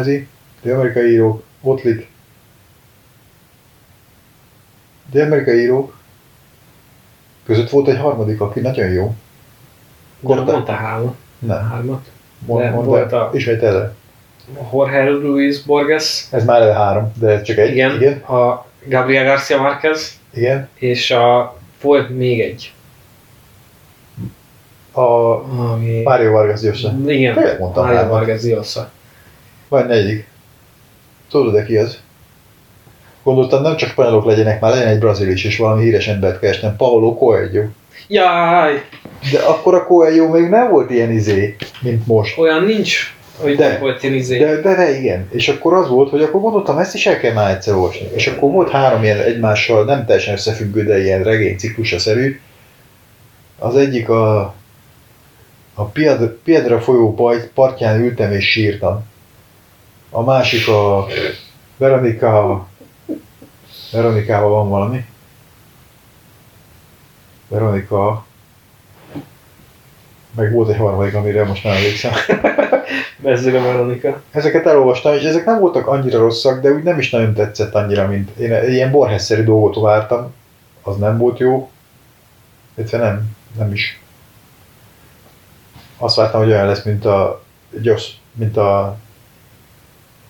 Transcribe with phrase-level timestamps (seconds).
[0.00, 0.26] Eszterházi,
[0.62, 2.08] dél-amerikai írók, Ottlik,
[5.10, 5.96] dél-amerikai írók
[7.44, 9.14] között volt egy harmadik, aki nagyon jó.
[10.22, 11.16] Korte- mondta három.
[11.38, 12.06] Nem, Hármat.
[12.38, 13.94] mond, mond, volt a- ismételd el.
[14.72, 16.26] Jorge Luis Borges.
[16.30, 17.70] Ez már el három, de ez csak egy.
[17.70, 17.94] Igen.
[17.94, 18.18] Igen.
[18.18, 20.18] A Gabriel Garcia Marquez.
[20.34, 20.68] igen.
[20.74, 22.72] És a, volt még egy.
[24.92, 26.02] A Ami...
[26.02, 26.94] Mário Vargas Llosa.
[27.06, 28.08] Igen, Mario hármat.
[28.08, 28.90] Vargas Llosa.
[29.70, 30.26] Vagy negyedik.
[31.30, 31.98] Tudod-e ki az?
[33.22, 36.76] Gondoltam, nem csak spanyolok legyenek, már legyen egy brazil is, és valami híres embert kerestem.
[36.76, 37.62] Paulo Coelho.
[38.08, 38.84] Jaj!
[39.32, 42.38] De akkor a Coelho még nem volt ilyen izé, mint most.
[42.38, 43.68] Olyan nincs, hogy De.
[43.68, 44.38] de, volt ilyen izé.
[44.38, 45.28] De, de, de igen.
[45.30, 48.08] És akkor az volt, hogy akkor gondoltam, ezt is el kell már egyszer olvasni.
[48.14, 52.40] És akkor volt három ilyen egymással nem teljesen összefüggő, de ilyen regény ciklusa szerű.
[53.58, 54.54] Az egyik a,
[55.74, 57.14] a Piedra, Piedra folyó
[57.54, 59.08] partján ültem és sírtam.
[60.10, 61.06] A másik a
[61.76, 62.66] Veronika
[63.92, 65.04] Veronikával van valami.
[67.48, 68.24] Veronika
[70.36, 72.12] meg volt egy harmadik, amire most nem emlékszem.
[73.22, 74.22] Bezzeg a Veronika.
[74.30, 78.06] Ezeket elolvastam, és ezek nem voltak annyira rosszak, de úgy nem is nagyon tetszett annyira,
[78.06, 80.34] mint én ilyen borhesszerű dolgot vártam.
[80.82, 81.70] Az nem volt jó.
[82.74, 84.00] Illetve nem, nem is.
[85.96, 87.42] Azt vártam, hogy olyan lesz, mint a
[87.80, 88.96] gyors, mint a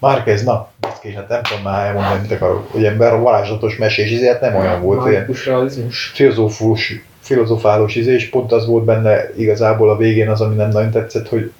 [0.00, 2.72] Márquez, na, baszki, hát nem tudom már elmondani, mit akarok.
[2.72, 6.11] Hogy ember a varázslatos mesés, izé, hát nem olyan volt, Mágikus realizmus.
[6.15, 10.91] filozófus, filozofálós izé, és pont az volt benne igazából a végén az, ami nem nagyon
[10.91, 11.53] tetszett, hogy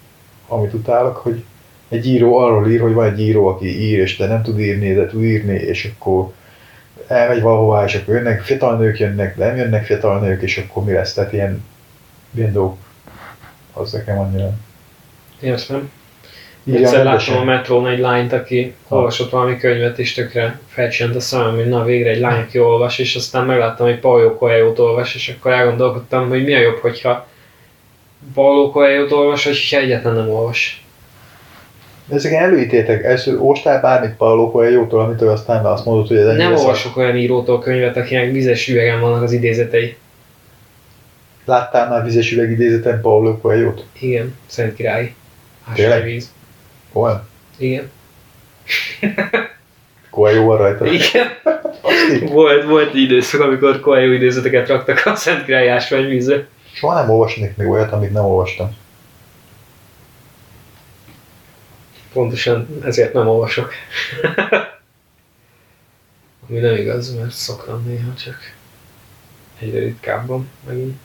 [0.47, 1.43] amit utálok, hogy
[1.89, 4.93] egy író arról ír, hogy van egy író, aki ír, és de nem tud írni,
[4.93, 6.31] de tud írni, és akkor
[7.07, 10.83] elmegy valahová, és akkor jönnek fiatal nők, jönnek, de nem jönnek fiatal nők, és akkor
[10.83, 11.13] mi lesz?
[11.13, 11.63] Tehát ilyen,
[12.35, 12.77] ilyen dolgok.
[13.73, 14.53] Az nekem annyira.
[15.39, 15.91] Értem.
[16.63, 18.95] Írja Egyszer láttam a metrón egy lányt, aki Ha.
[18.95, 22.99] olvasott valami könyvet, és tökre felcsent a szemem, hogy na végre egy lány, aki olvas,
[22.99, 27.27] és aztán megláttam, hogy Paulo coelho olvas, és akkor elgondolkodtam, hogy mi a jobb, hogyha
[28.33, 30.85] Paulo coelho olvas, vagy hogyha egyetlen nem olvas.
[32.09, 36.55] Ezek előítétek, első olvastál bármit Paulo Coelho-tól, amitől aztán azt mondod, hogy ez ennyire Nem
[36.55, 39.95] olvasok olyan írótól könyvet, akinek vizes üvegen vannak az idézetei.
[41.45, 43.83] Láttál már vizes üveg idézeten Paulo Coelho-t?
[43.99, 45.13] Igen, Szent Király.
[45.73, 46.03] Tényleg?
[46.03, 46.31] víz.
[46.91, 47.27] Olyan?
[47.57, 47.91] Igen.
[50.09, 50.85] Coelho van rajta.
[50.85, 51.27] Igen.
[52.29, 56.47] Volt, volt időszak, amikor Coelho idézeteket raktak a Szent Király ásványvízre.
[56.73, 58.77] Soha nem olvasnék még olyat, amit nem olvastam.
[62.13, 63.73] Pontosan ezért nem olvasok.
[66.49, 68.37] Ami nem igaz, mert szoktam néha csak
[69.59, 70.99] egyre ritkábban megint.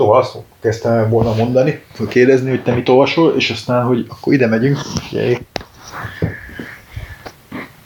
[0.00, 4.32] Szóval azt kezdtem volna mondani, hogy kérdezni, hogy te mit olvasol, és aztán, hogy akkor
[4.32, 4.76] ide megyünk.
[4.76, 5.38] Figyelj.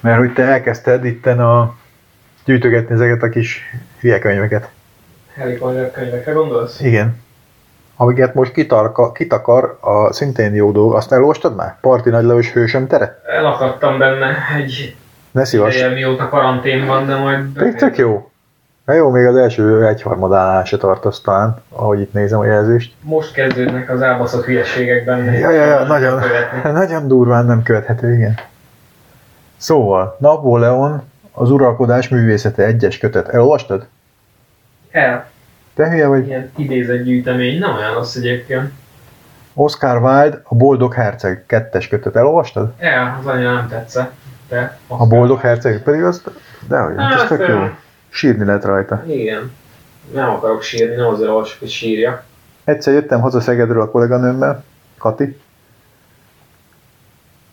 [0.01, 1.75] Mert hogy te elkezdted itten a
[2.45, 3.63] gyűjtögetni ezeket a kis
[4.01, 4.71] hülye könyveket.
[5.37, 6.81] Harry Potter könyvekre gondolsz?
[6.81, 7.21] Igen.
[7.97, 10.95] Amiket most kitarka, kitakar a szintén jó dolog.
[10.95, 11.77] Azt elolvastad már?
[11.81, 13.21] Parti nagylevős hősöm tere?
[13.27, 14.97] Elakadtam benne egy
[15.31, 15.77] Ne szívas.
[15.77, 17.53] ideje, mióta karantén van, de majd...
[17.53, 18.31] Tök, tök jó.
[18.85, 22.95] Na jó, még az első egyharmadánál se tartasz talán, ahogy itt nézem a jelzést.
[23.01, 25.39] Most kezdődnek az elbaszott hülyeségek benne.
[25.39, 26.71] Ja, ja, ja, nagyon, Követni.
[26.81, 28.35] nagyon durván nem követhető, igen.
[29.57, 31.03] Szóval, Napóleon,
[31.33, 33.29] az uralkodás művészete egyes kötet.
[33.29, 33.87] Elolvastad?
[34.91, 35.27] El.
[35.75, 36.27] Te hülye vagy?
[36.27, 38.73] Ilyen idézetgyűjtemény, nem olyan rossz egyébként.
[39.55, 42.17] Oscar Wilde, a boldog herceg kettes kötet.
[42.17, 42.73] Elolvastad?
[42.79, 44.13] El, az annyira nem tetszett.
[44.49, 46.23] De A boldog herceg pedig az,
[46.69, 47.69] dehogy, hát Hát, tök jó.
[48.15, 49.05] Sírni lehet rajta.
[49.07, 49.51] Igen.
[50.13, 52.25] Nem akarok sírni, nem azért olvasok, hogy sírja.
[52.65, 54.65] Egyszer jöttem haza Szegedről a kolléganőmmel,
[54.99, 55.41] Kati.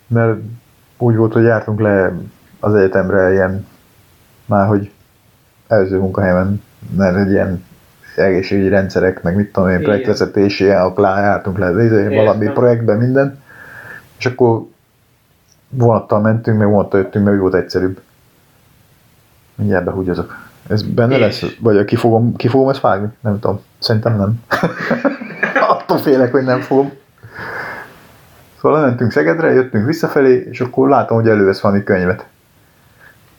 [0.08, 0.40] Mert
[0.98, 2.14] úgy volt, hogy jártunk le
[2.60, 3.68] az egyetemre ilyen,
[4.46, 4.92] már hogy
[5.68, 6.64] előző munkahelyemen,
[6.98, 7.66] mert egy ilyen
[8.16, 12.54] egészségügyi rendszerek, meg mit tudom én, projektvezetési, jártunk le izé, valami Értem.
[12.54, 13.42] projektben, minden.
[14.18, 14.66] És akkor
[15.70, 18.02] vonattal mentünk, meg vonattal jöttünk, meg úgy volt egyszerűbb.
[19.56, 20.50] Mindjárt behúgyazok.
[20.72, 21.20] Ez benne És?
[21.20, 21.56] lesz?
[21.60, 23.08] Vagy ki fogom, ki fogom ezt vágni?
[23.22, 23.62] Nem tudom.
[23.80, 24.44] Szerintem nem.
[25.78, 26.92] Attól félek, hogy nem fogom.
[28.62, 32.26] Szóval lementünk Szegedre, jöttünk visszafelé, és akkor látom, hogy elővesz valami könyvet.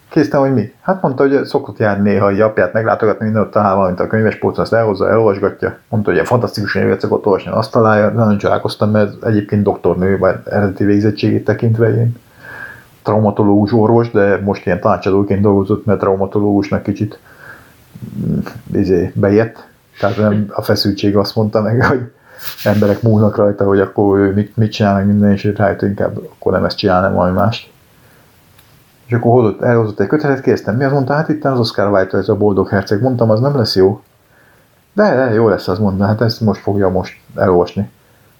[0.09, 0.73] Késztem, hogy mi?
[0.81, 4.65] Hát mondta, hogy szokott járni néha, hogy apját meglátogatni, minden ott talál valamit a könyvespolcon,
[4.65, 5.79] azt elhozza, elolvasgatja.
[5.89, 8.09] Mondta, hogy ilyen fantasztikus könyvet szokott olvasni, azt találja.
[8.09, 12.17] Nagyon csodálkoztam, mert egyébként doktornő, vagy eredeti végzettségét tekintve ilyen
[13.03, 17.19] traumatológus orvos, de most ilyen tanácsadóként dolgozott, mert traumatológusnak kicsit
[18.27, 18.39] mm,
[18.73, 19.67] izé, bejött.
[19.99, 22.13] Tehát nem a feszültség azt mondta meg, hogy
[22.65, 26.53] emberek múlnak rajta, hogy akkor ő mit, mit csinál, meg minden, és rájött inkább akkor
[26.53, 27.71] nem ezt csinál, nem valami mást.
[29.07, 32.19] És akkor hozott, elhozott egy kötelet, kérdeztem, mi az mondta, hát itt az Oscar Wilde,
[32.19, 33.03] ez a boldog herceg.
[33.03, 34.03] Mondtam, az nem lesz jó.
[34.93, 37.91] De, de jó lesz, az mondta, hát ezt most fogja most elolvasni.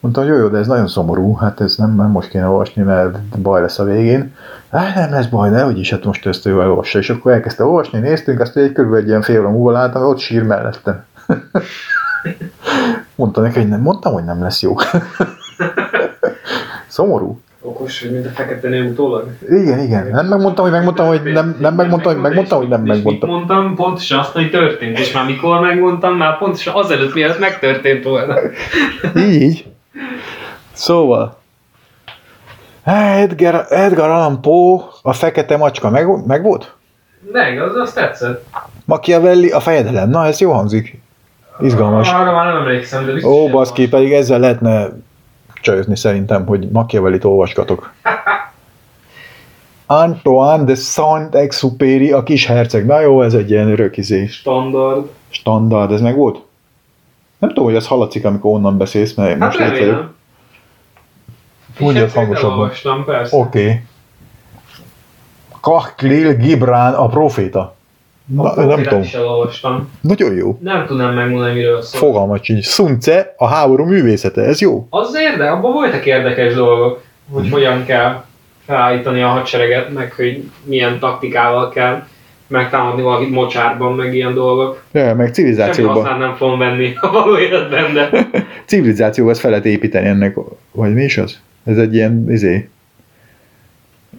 [0.03, 2.83] Mondtam, hogy jó, jó, de ez nagyon szomorú, hát ez nem, nem most kéne olvasni,
[2.83, 4.35] mert baj lesz a végén.
[4.71, 6.99] Hát nem lesz baj, de hogy is, hát most ezt ő elolvassa.
[6.99, 10.19] És akkor elkezdte olvasni, néztünk, azt egy körülbelül egy ilyen fél óra múlva láttam, ott
[10.19, 11.05] sír mellettem.
[13.15, 14.75] Mondta neki, hogy nem, mondtam, hogy nem lesz jó.
[16.87, 17.41] Szomorú.
[17.61, 19.29] Okos, mint a fekete nő utólag.
[19.49, 20.07] Igen, igen.
[20.07, 23.31] Nem megmondtam, hogy megmondtam, hogy nem, nem megmondtam, hogy megmondtam, hogy nem És megmondtam.
[23.31, 23.75] mondtam?
[23.75, 24.99] Pontosan azt, hogy történt.
[24.99, 26.17] És már mikor megmondtam?
[26.17, 28.35] Már pontosan azelőtt, mielőtt megtörtént volna.
[29.17, 29.71] Így.
[30.73, 31.41] Szóval.
[32.85, 36.75] Edgar, Edgar Allan Poe, a fekete macska, meg, meg volt?
[37.33, 38.47] Meg, az azt tetszett.
[38.85, 40.11] Machiavelli, a fejedelem.
[40.11, 41.01] Na, ez jó hangzik.
[41.61, 42.13] Izgalmas.
[42.13, 44.89] Arra már nem emlékszem, de biztos Ó, baszki, pedig ezzel lehetne
[45.61, 47.93] csajozni szerintem, hogy Machiavellit olvaskatok.
[49.87, 52.87] Antoine de Saint-Exupéry, a kis herceg.
[52.87, 54.33] Na jó, ez egy ilyen rökizés.
[54.33, 55.07] Standard.
[55.31, 56.39] Standard, ez meg volt?
[57.43, 59.79] Nem tudom, hogy ez hallatszik, amikor onnan beszélsz, mert Hát most itt vagyok.
[59.79, 60.15] remélem.
[61.79, 62.71] Mondjad hangosabban.
[63.31, 63.31] Oké.
[63.31, 63.81] Okay.
[65.61, 67.75] Kahlil Gibran, a proféta.
[68.25, 69.01] Na, A nem tudom.
[69.03, 69.89] is elolvastam.
[70.01, 70.59] Nagyon jó.
[70.61, 72.01] Nem tudnám megmondani, miről szól.
[72.01, 72.67] Fogalmat sincs.
[72.67, 74.43] Sun Tse, a háború művészete.
[74.43, 74.87] Ez jó.
[74.91, 78.25] Az érde, abban voltak érdekes dolgok, hogy hogyan kell
[78.67, 82.07] felállítani a hadsereget, meg hogy milyen taktikával kell
[82.53, 84.83] megtámadni valakit mocsárban, meg ilyen dolgok.
[84.93, 85.93] Ja, meg Semmi civilizációba.
[85.93, 88.11] hasznát nem fogom venni a való életben, de
[88.67, 90.37] Civilizációba ezt fel lehet építeni ennek.
[90.73, 91.41] Vagy mi is az?
[91.65, 92.69] Ez egy ilyen, izé,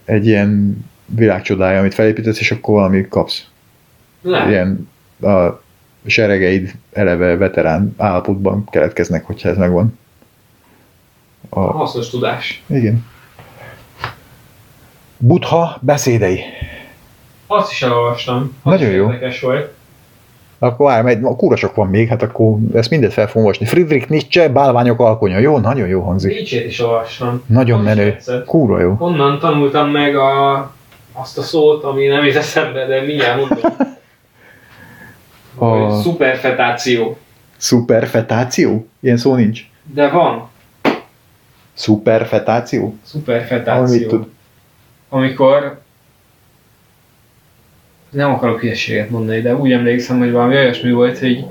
[0.05, 3.45] egy ilyen világcsodája, amit felépítesz, és akkor valami kapsz.
[4.21, 4.49] lehet.
[4.49, 4.89] Ilyen
[5.21, 5.61] a
[6.05, 9.99] seregeid eleve veterán állapotban keletkeznek, hogyha ez megvan.
[11.49, 12.63] A, Hasznos tudás.
[12.67, 13.05] igen.
[15.17, 16.39] Buddha beszédei.
[17.57, 18.55] Azt is elolvastam.
[18.63, 19.05] Az Nagyon is jó.
[19.05, 19.74] Érdekes volt.
[20.60, 23.65] Akkor várj, a kúra sok van még, hát akkor ezt mindet fel fogom olvasni.
[23.65, 25.38] Friedrich Nietzsche, bálványok alkonya.
[25.38, 26.31] Jó, nagyon jó hangzik.
[26.31, 27.43] Nietzsét is olvastam.
[27.45, 28.12] Nagyon is menő.
[28.12, 28.45] tetszett.
[28.45, 28.95] Kúra jó.
[29.00, 30.53] Onnan tanultam meg a,
[31.13, 33.72] azt a szót, ami nem jut eszembe, de mindjárt mondom.
[35.57, 37.17] A- Szuperfetáció.
[37.57, 38.88] Szuperfetáció?
[39.00, 39.62] Ilyen szó nincs.
[39.93, 40.50] De van.
[41.74, 42.81] Szuperfetáció?
[42.83, 44.07] Amit Szuperfetáció.
[44.07, 44.27] tud.
[45.10, 45.81] Amikor
[48.13, 51.46] nem akarok hülyeséget mondani, de úgy emlékszem, hogy valami olyasmi volt, hogy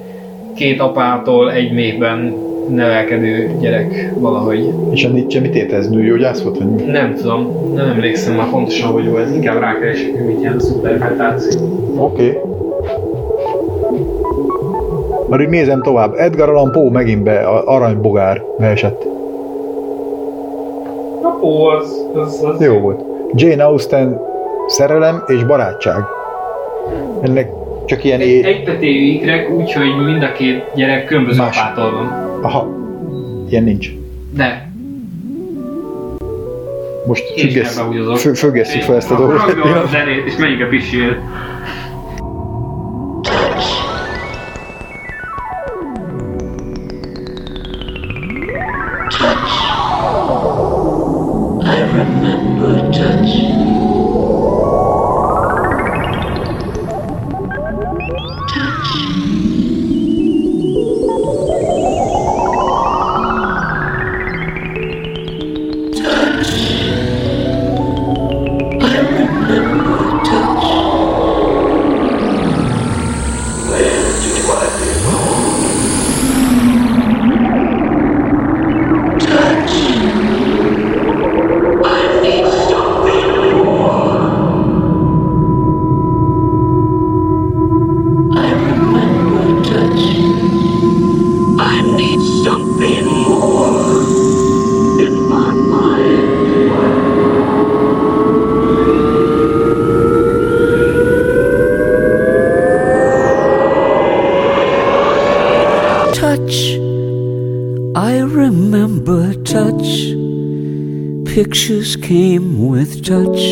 [0.54, 2.35] két apától egy méhben
[2.69, 4.75] nevelkedő gyerek valahogy.
[4.90, 5.88] És a Nietzsche mit ért ez?
[5.88, 6.59] Nőgyógyász volt?
[6.59, 6.83] Vagy mi?
[6.83, 9.35] Nem tudom, nem emlékszem már pontosan, hogy volt.
[9.35, 11.61] Inkább rákeresek, hogy mit jelent szuperfetáció.
[11.97, 12.28] Oké.
[12.28, 12.50] Okay.
[15.28, 16.14] Már így nézem tovább.
[16.16, 19.04] Edgar Allan Poe megint be, a aranybogár beesett.
[21.23, 23.00] Na, ó, az, az, az Jó volt.
[23.35, 24.21] Jane Austen
[24.66, 26.21] szerelem és barátság.
[27.22, 27.50] Ennek
[27.87, 28.44] csak ilyen Egy, é...
[28.44, 31.56] egy petéjű ikrek, úgyhogy mind a két gyerek különböző Más.
[31.58, 32.06] apától van.
[32.42, 32.68] Aha.
[33.49, 33.90] Ilyen nincs.
[34.37, 34.70] De,
[37.06, 38.16] Most függesz, elbeúgyozok.
[38.16, 39.37] fü- függesszük fel ezt a dolgot.
[39.46, 41.16] Rakjon a zenét, és menjünk a pisil.
[111.32, 113.42] Pictures came with touch.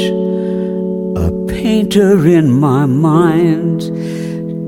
[1.16, 3.80] A painter in my mind.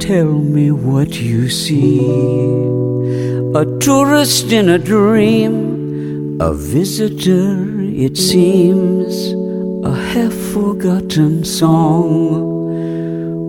[0.01, 1.99] Tell me what you see.
[3.55, 6.41] A tourist in a dream.
[6.41, 9.15] A visitor, it seems.
[9.85, 12.17] A half forgotten song.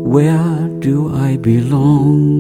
[0.04, 2.34] Where do I belong?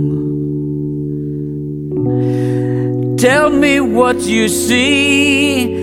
[3.17, 5.82] Tell me what you see.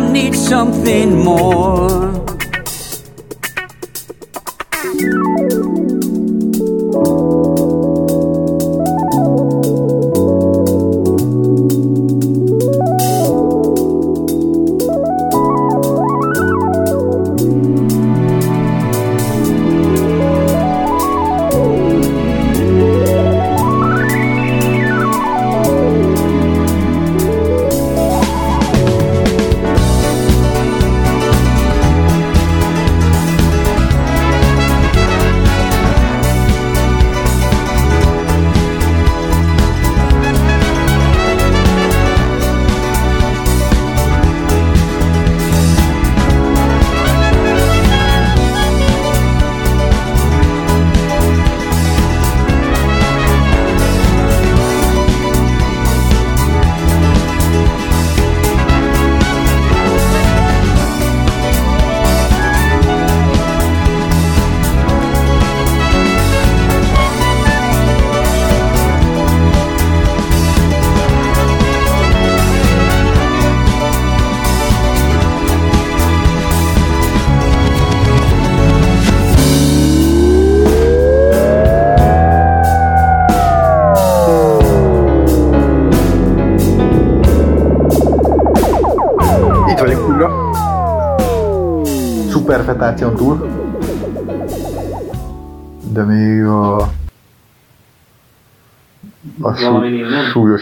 [0.00, 2.19] I need something more.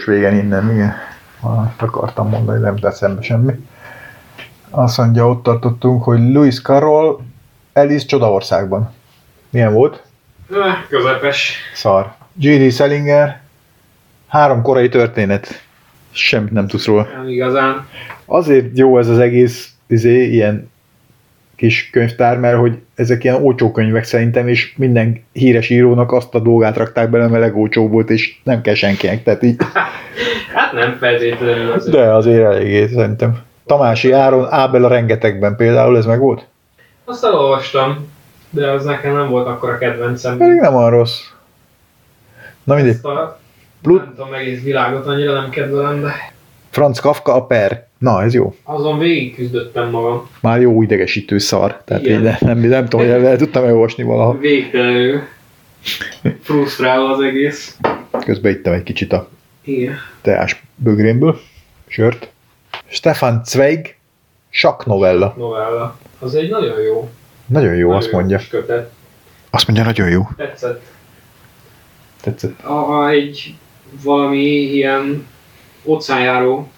[0.09, 0.93] Végen innen, igen.
[1.41, 3.53] Valamit akartam mondani, nem tesz szembe semmi.
[4.69, 7.19] Azt mondja, ott tartottunk, hogy Lewis Carroll
[7.73, 8.93] Alice Csodaországban.
[9.49, 10.03] Milyen volt?
[10.89, 11.57] Közepes.
[11.73, 12.13] Szar.
[12.37, 12.71] J.D.
[12.71, 13.41] Salinger,
[14.27, 15.63] három korai történet.
[16.11, 17.07] Semmit nem tudsz róla.
[17.15, 17.87] Nem igazán.
[18.25, 20.71] Azért jó ez az egész izé, ilyen
[21.59, 26.39] kis könyvtár, mert hogy ezek ilyen olcsó könyvek szerintem, és minden híres írónak azt a
[26.39, 29.55] dolgát rakták bele, mert legolcsó volt, és nem kell senkinek, tehát így,
[30.55, 31.95] Hát nem feltétlenül azért.
[31.95, 33.39] de azért eléggé szerintem.
[33.65, 36.45] Tamási Áron Ábel a rengetegben például, ez meg volt?
[37.05, 38.11] Azt elolvastam,
[38.49, 40.37] de az nekem nem volt akkor a kedvencem.
[40.37, 41.19] Pedig nem olyan rossz.
[42.63, 43.39] Na mindegy, Ezt a,
[43.81, 46.31] Plut- nem tudom, egész világot annyira nem kedvelem, de
[46.69, 47.87] Franz Kafka a per.
[47.97, 48.55] Na, ez jó.
[48.63, 50.29] azon végig küzdöttem magam.
[50.41, 51.81] Már jó idegesítő szar.
[51.85, 52.17] Tehát Igen.
[52.17, 54.37] így nem, nem, nem tudom, hogy el tudtam elolvasni valaha.
[54.37, 55.21] Végtelenül
[56.41, 57.77] frusztráló az egész.
[58.25, 59.29] Közben ittem egy kicsit a
[59.63, 59.95] Igen.
[60.21, 61.39] teás bögrémből,
[61.87, 62.29] sört.
[62.87, 63.97] Stefan Zweig,
[64.49, 65.33] Sak novella.
[65.37, 65.97] Novella.
[66.19, 67.09] Az egy nagyon jó.
[67.45, 68.37] Nagyon jó, nagyon azt mondja.
[68.37, 68.91] kis Kötet.
[69.49, 70.27] Azt mondja, nagyon jó.
[70.37, 70.81] Tetszett.
[72.21, 72.61] Tetszett.
[72.61, 73.55] Ha egy
[74.03, 75.27] valami ilyen
[75.83, 76.71] óceánjáró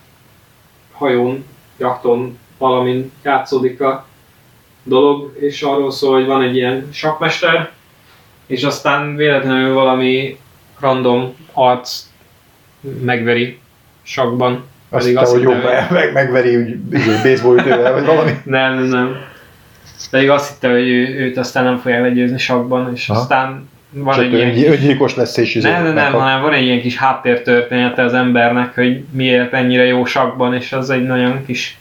[0.91, 1.45] hajón,
[1.77, 4.05] jakton valamin játszódik a
[4.83, 7.71] dolog, és arról szól, hogy van egy ilyen sakmester,
[8.45, 10.37] és aztán véletlenül valami
[10.79, 12.03] random arc
[13.01, 13.59] megveri
[14.01, 14.63] sakban.
[14.89, 18.31] Azt hitte, hogy jó, hittem, meg, meg, megveri úgy izé, baseball ütővel, vagy valami.
[18.43, 19.15] Nem, nem, nem.
[20.09, 23.19] Pedig azt hitte, hogy ő, őt aztán nem fogják legyőzni sakban, és Aha.
[23.19, 26.53] aztán van Csak egy ilyen öngy- öngyilkos lesz, és izé nem, nem, nem, hanem van
[26.53, 31.45] egy ilyen kis háttértörténete az embernek, hogy miért ennyire jó sakban, és az egy nagyon
[31.45, 31.77] kis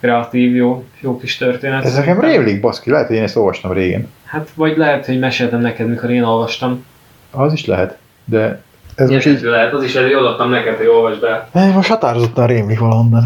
[0.00, 1.84] kreatív, jó, jó kis történet.
[1.84, 4.08] Ez nekem rémlik, baszki, lehet, hogy én ezt olvastam régen.
[4.24, 6.84] Hát, vagy lehet, hogy meséltem neked, mikor én olvastam.
[7.30, 8.62] Az is lehet, de
[8.94, 11.48] ez most így, lehet, az is ezért odaadtam neked, hogy olvasd el.
[11.52, 13.24] Eh, most határozottan rémlik valahonnan.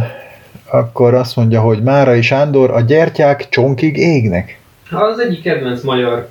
[0.71, 4.61] Akkor azt mondja, hogy Márai Sándor, a gyertyák csonkig égnek.
[4.91, 6.29] Az egyik kedvenc magyar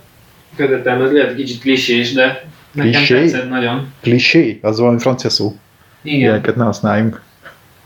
[0.58, 3.20] kötetem, ez lehet kicsit klisés, de nekem Klisé?
[3.20, 3.94] tetszett nagyon.
[4.02, 4.60] Klisé?
[4.62, 5.56] Az valami francia szó.
[6.02, 6.20] Igen.
[6.20, 7.22] Ilyeneket ne használjunk.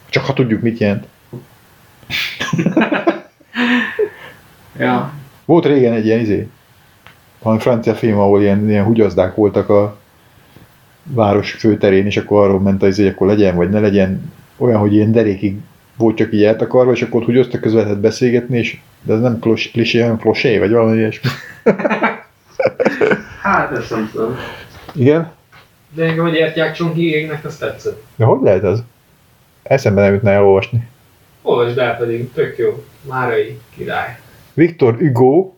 [0.10, 1.06] Csak ha tudjuk, mit jelent.
[4.82, 5.14] Ja.
[5.46, 6.48] Volt régen egy ilyen izé,
[7.42, 9.98] valami francia film, ahol ilyen, ilyen hugyazdák voltak a
[11.04, 14.94] város főterén, és akkor arról ment az, hogy akkor legyen, vagy ne legyen olyan, hogy
[14.94, 15.56] ilyen derékig
[15.98, 19.40] volt csak így eltakarva, és akkor ott húgyoztak, közben lehetett beszélgetni, és de ez nem
[19.40, 21.30] klos, klisé, hanem klosé, vagy valami ilyesmi.
[23.42, 24.36] Hát ezt nem tudom.
[24.94, 25.32] Igen?
[25.90, 28.04] De engem a gyertyákcsonki égnek, azt tetszett.
[28.16, 28.84] De hogy lehet az?
[29.64, 30.90] Eszembe nem jutna elolvasni.
[31.42, 32.84] Olvasd el pedig, tök jó.
[33.02, 34.20] Márai király.
[34.54, 35.52] Viktor Hugo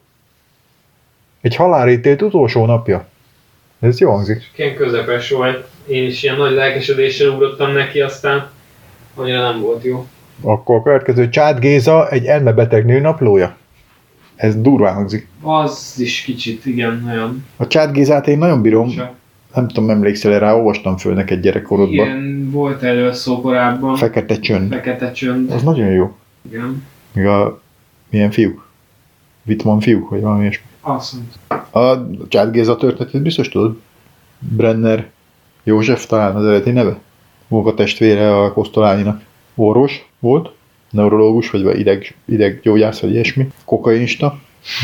[1.41, 3.06] egy halálítélt utolsó napja.
[3.80, 4.52] Ez jó hangzik.
[4.56, 5.67] Ilyen közepes volt.
[5.88, 8.49] Én is ilyen nagy lelkesedéssel ugrottam neki, aztán
[9.15, 10.08] annyira nem volt jó.
[10.41, 13.56] Akkor a következő Csád Géza egy elmebeteg nő naplója.
[14.36, 15.28] Ez durván hangzik.
[15.41, 17.46] Az is kicsit, igen, nagyon.
[17.58, 18.89] A Gézát én nagyon bírom.
[18.89, 19.12] Csak
[19.56, 21.93] Nem tudom, emlékszel rá, olvastam föl neked gyerekkorodban.
[21.93, 23.96] ilyen volt erről szó korábban.
[23.96, 24.72] Fekete csönd.
[24.72, 25.52] Fekete csönd.
[25.52, 26.15] Az nagyon jó.
[26.50, 26.84] Igen.
[27.13, 27.62] Még a
[28.10, 28.65] milyen fiúk?
[29.46, 30.65] Wittmann fiúk, vagy valami ilyesmi.
[30.82, 31.13] Azt.
[32.32, 33.78] A Géza történetét biztos tudod?
[34.39, 35.10] Brenner
[35.63, 37.00] József talán az eredeti neve.
[37.48, 39.22] Munkatestvére a Kosztolányinak.
[39.56, 40.54] Orvos volt,
[40.94, 43.48] neurológus, vagy ideg, ideggyógyász, vagy ilyesmi.
[43.66, 44.40] Kokainista,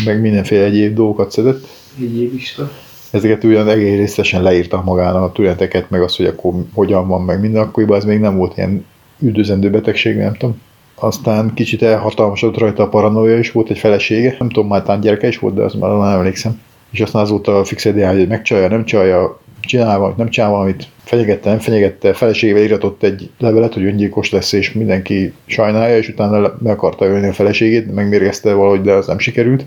[0.06, 1.68] meg mindenféle egyéb dolgokat szedett.
[2.00, 2.72] Egyéb ista.
[3.12, 7.42] Ezeket ugyan egész részesen leírta magának a tüneteket, meg azt, hogy akkor hogyan van, meg
[7.42, 8.86] minden, akkoriban ez még nem volt ilyen
[9.20, 10.62] üldözendő betegség, nem tudom.
[10.96, 15.28] Aztán kicsit elhatalmasodott rajta a paranoia is, volt egy felesége, nem tudom, már talán gyereke
[15.28, 16.62] is volt, de azt már nem emlékszem.
[16.92, 21.50] És aztán azóta fix ideál, hogy megcsalja, nem csalja, csinál valamit, nem csinál valamit, fenyegette,
[21.50, 26.72] nem fenyegette, feleségével íratott egy levelet, hogy öngyilkos lesz, és mindenki sajnálja, és utána meg
[26.72, 29.66] akarta ölni a feleségét, megmérgezte valahogy, de az nem sikerült.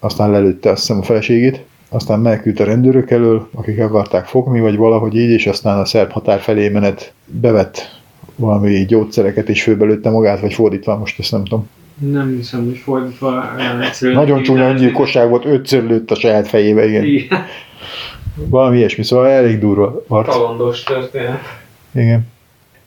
[0.00, 4.76] Aztán lelőtte azt hiszem a feleségét, aztán menekült a rendőrök elől, akik akarták fogni, vagy
[4.76, 8.00] valahogy így, és aztán a szerb határ felé menet bevett
[8.36, 11.68] valami gyógyszereket, és főbelőtte magát, vagy fordítva, most ezt nem tudom.
[11.98, 13.44] Nem hiszem, hogy fordítva.
[14.00, 17.04] Nagyon csúnya öngyilkosság volt, ötször lőtt a saját fejébe, igen.
[17.04, 17.44] Igen.
[18.34, 20.28] Valami ilyesmi, szóval elég durva arc.
[20.28, 21.40] Kalandos történet.
[21.94, 22.32] Igen.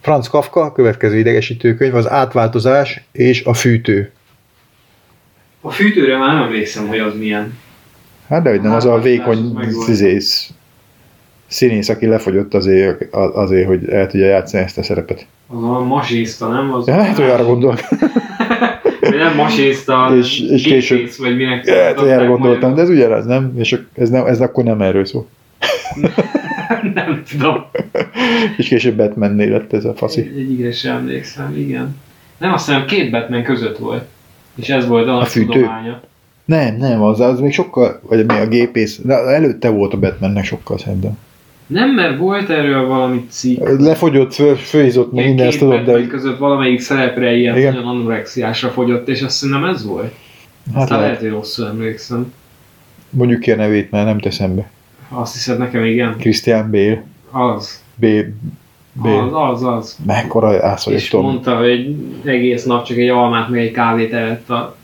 [0.02, 4.12] Franz Kafka, következő idegesítő könyv, az átváltozás és a fűtő.
[5.62, 7.58] A fűtőre már nem emlékszem, hogy az milyen.
[8.28, 10.22] Hát de hogy nem, az a vékony megvolt.
[11.48, 15.26] színész, aki lefogyott azért, azért, hogy el tudja játszani ezt a szerepet.
[15.48, 16.74] Az a masista, nem?
[16.74, 17.80] Az Ja, lehet, hogy arra gondolok.
[19.10, 22.90] Vagy nem masista, És- és később- gépész, vagy minek Lehet, hogy erre gondoltam, de ez
[22.90, 23.52] ugyanaz, nem?
[23.58, 25.28] És ez, nem, ez akkor nem erről szól.
[26.94, 27.66] nem tudom.
[28.58, 30.22] És később Batman lett ez a faszi.
[30.22, 31.96] Egy, egyikre sem emlékszem, igen.
[32.38, 34.04] Nem, azt hiszem két Batman között volt.
[34.56, 35.52] És ez volt a, A fűtő?
[35.52, 36.02] tudománya.
[36.46, 40.44] Nem, nem, az, az még sokkal, vagy mi a gépész, de előtte volt a Batmannek
[40.46, 41.18] sokkal szerintem.
[41.68, 43.68] Nem, mert volt erről valami cikk.
[43.80, 47.74] Lefogyott, fölhízott, meg minden, ezt tudom, de között valamelyik szerepre ilyen Igen.
[47.74, 50.14] nagyon anorexiásra fogyott, és azt hiszem ez volt.
[50.74, 52.34] hát Aztán lehet, hogy rosszul emlékszem.
[53.10, 54.70] mondjuk ki a nevét, mert nem teszem be.
[55.10, 56.16] Azt hiszed nekem, igen.
[56.18, 57.84] Christian Bale, Az.
[58.00, 58.32] Bale,
[59.02, 59.42] Bale.
[59.50, 59.98] Az, az, az.
[60.06, 61.26] Mekkora ász vagyok, És tudom.
[61.26, 64.76] mondta, hogy egész nap csak egy almát, meg egy kávét evett a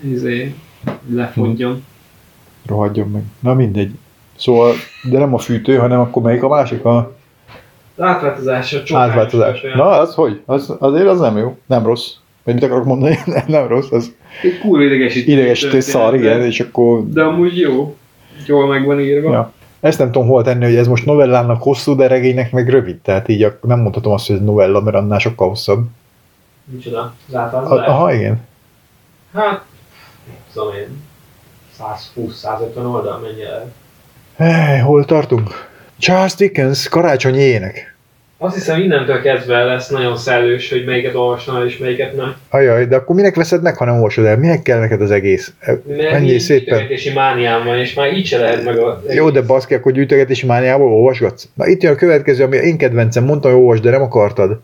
[0.00, 0.54] izé,
[1.14, 1.84] lefogjon.
[2.66, 3.22] Rohadjon meg.
[3.40, 3.90] Na mindegy.
[4.40, 4.72] Szóval,
[5.10, 6.84] de nem a fűtő, hanem akkor melyik a másik?
[6.84, 7.12] A
[7.98, 9.08] átváltozás, a csokás.
[9.08, 9.60] átváltozás.
[9.74, 10.40] Na, az hogy?
[10.46, 11.56] Az, azért az nem jó.
[11.66, 12.10] Nem rossz.
[12.44, 13.18] Vagy mit akarok mondani?
[13.26, 13.90] Nem, nem rossz.
[13.90, 15.32] Az Egy kurva idegesítő.
[15.32, 17.06] idegesítő szar, igen, és akkor...
[17.06, 17.96] De amúgy jó.
[18.46, 19.32] Jól meg van írva.
[19.32, 19.52] Ja.
[19.80, 22.96] Ezt nem tudom hol tenni, hogy ez most novellának hosszú, de regénynek meg rövid.
[22.96, 25.84] Tehát így nem mondhatom azt, hogy ez novella, mert annál sokkal hosszabb.
[26.64, 27.14] Micsoda?
[27.28, 27.86] Az átváltozás?
[27.86, 28.40] Aha, igen.
[29.34, 29.64] Hát,
[30.52, 31.02] tudom én,
[32.16, 33.72] 120-150 oldal mennyi el.
[34.40, 35.68] Hey, hol tartunk?
[35.98, 37.94] Charles Dickens karácsonyi ének.
[38.38, 42.34] Azt hiszem innentől kezdve lesz nagyon szellős, hogy melyiket olvasnál és melyiket nem.
[42.50, 44.36] Ajaj, de akkor minek veszed meg, ha nem olvasod el?
[44.36, 45.52] Minek kell neked az egész?
[45.66, 46.86] Mert Ennyi szépen.
[47.14, 49.02] mániám van, és már így se lehet meg a...
[49.08, 51.48] Jó, de baszki, akkor gyűjtögetési mániából olvasgatsz?
[51.54, 54.60] Na itt jön a következő, ami én kedvencem, mondtam, hogy olvasd, de nem akartad.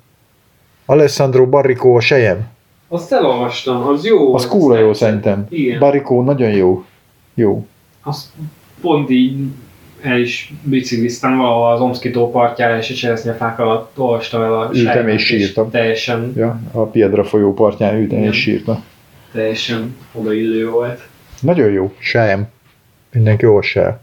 [0.86, 2.46] Alessandro Barrico a sejem.
[2.88, 4.34] Azt elolvastam, az jó.
[4.34, 5.46] Az kúra jó szerintem.
[5.48, 5.78] Igen.
[5.78, 6.84] Barrico nagyon jó.
[7.34, 7.66] Jó.
[8.02, 8.26] Azt
[8.80, 9.36] pont így
[10.02, 14.70] el is bicikliztem valahol az Omszki tó partjára, és a cseresznyefák alatt olvastam el a
[14.74, 15.70] Ültem és sírtam.
[15.70, 18.82] Teljesen, Ja, a Piedra folyó partján ültem és sírta.
[19.32, 21.00] teljesen odaillő volt.
[21.40, 22.46] Nagyon jó, sejem.
[23.12, 24.00] Mindenki olvassa el.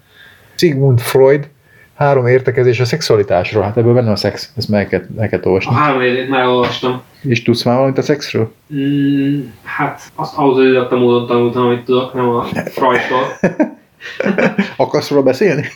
[0.55, 1.49] Sigmund Freud,
[1.95, 3.63] három értekezés a szexualitásról.
[3.63, 5.73] Hát ebből benne a szex, ezt meg kell, meg kell A olvasni.
[5.75, 7.01] három évét már olvastam.
[7.21, 8.51] És tudsz már valamit a szexről?
[8.73, 13.23] Mm, hát azt autodidakta módon tanultam, amit tudok, nem a Freudtól.
[14.77, 15.67] Akarsz róla beszélni?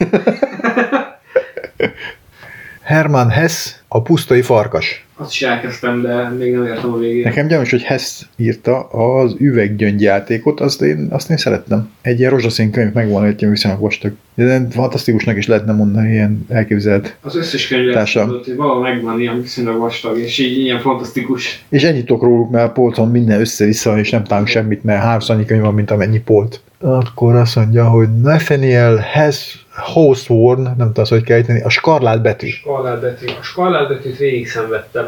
[2.82, 5.07] Hermann Hess, a pusztai farkas.
[5.20, 7.30] Azt is elkezdtem, de még nem értem a végére.
[7.30, 11.90] Nekem gyanús, hogy Hess írta az üveggyöngyjátékot, azt én, azt én szerettem.
[12.02, 14.12] Egy ilyen rozsaszín könyv megvan, egy ilyen viszonylag vastag.
[14.36, 17.16] De fantasztikusnak is lehetne mondani ilyen elképzelt.
[17.22, 18.28] Az összes könyvet Társam.
[18.28, 21.66] tudod, hogy valahol megvan ilyen viszonylag vastag, és így ilyen fantasztikus.
[21.70, 25.36] És ennyit tudok róluk, mert a polcon minden össze-vissza, és nem találunk semmit, mert háromszor
[25.36, 26.62] annyi könyv van, mint amennyi polt.
[26.80, 32.48] Akkor azt mondja, hogy Nathaniel Hess Hawthorne, nem tudom, hogy kell ejteni, a skarlát betű.
[32.48, 33.26] Skarlátbetű.
[33.26, 35.07] A skarlátbetűt végig szenvedtem.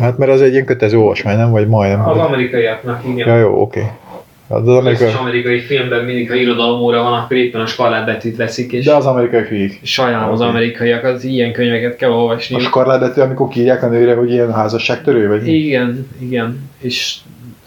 [0.00, 1.50] Hát mert az egy ilyen kötelező olvasmány, nem?
[1.50, 2.08] Vagy majdnem.
[2.08, 3.28] Az amerikaiaknak, igen.
[3.28, 3.80] Ja, jó, oké.
[4.50, 5.12] Hát az Az amerikai...
[5.20, 9.42] amerikai filmben mindig, ha irodalomóra van, akkor éppen a skarlátbetűt veszik, és De az amerikai
[9.42, 9.80] hülyék.
[9.82, 12.56] sajnálom az amerikaiak, az ilyen könyveket kell olvasni.
[12.56, 15.46] A skarlát betű, amikor kírják a nőre, hogy ilyen házasságtörő, vagy?
[15.48, 16.70] Igen, igen.
[16.80, 17.16] És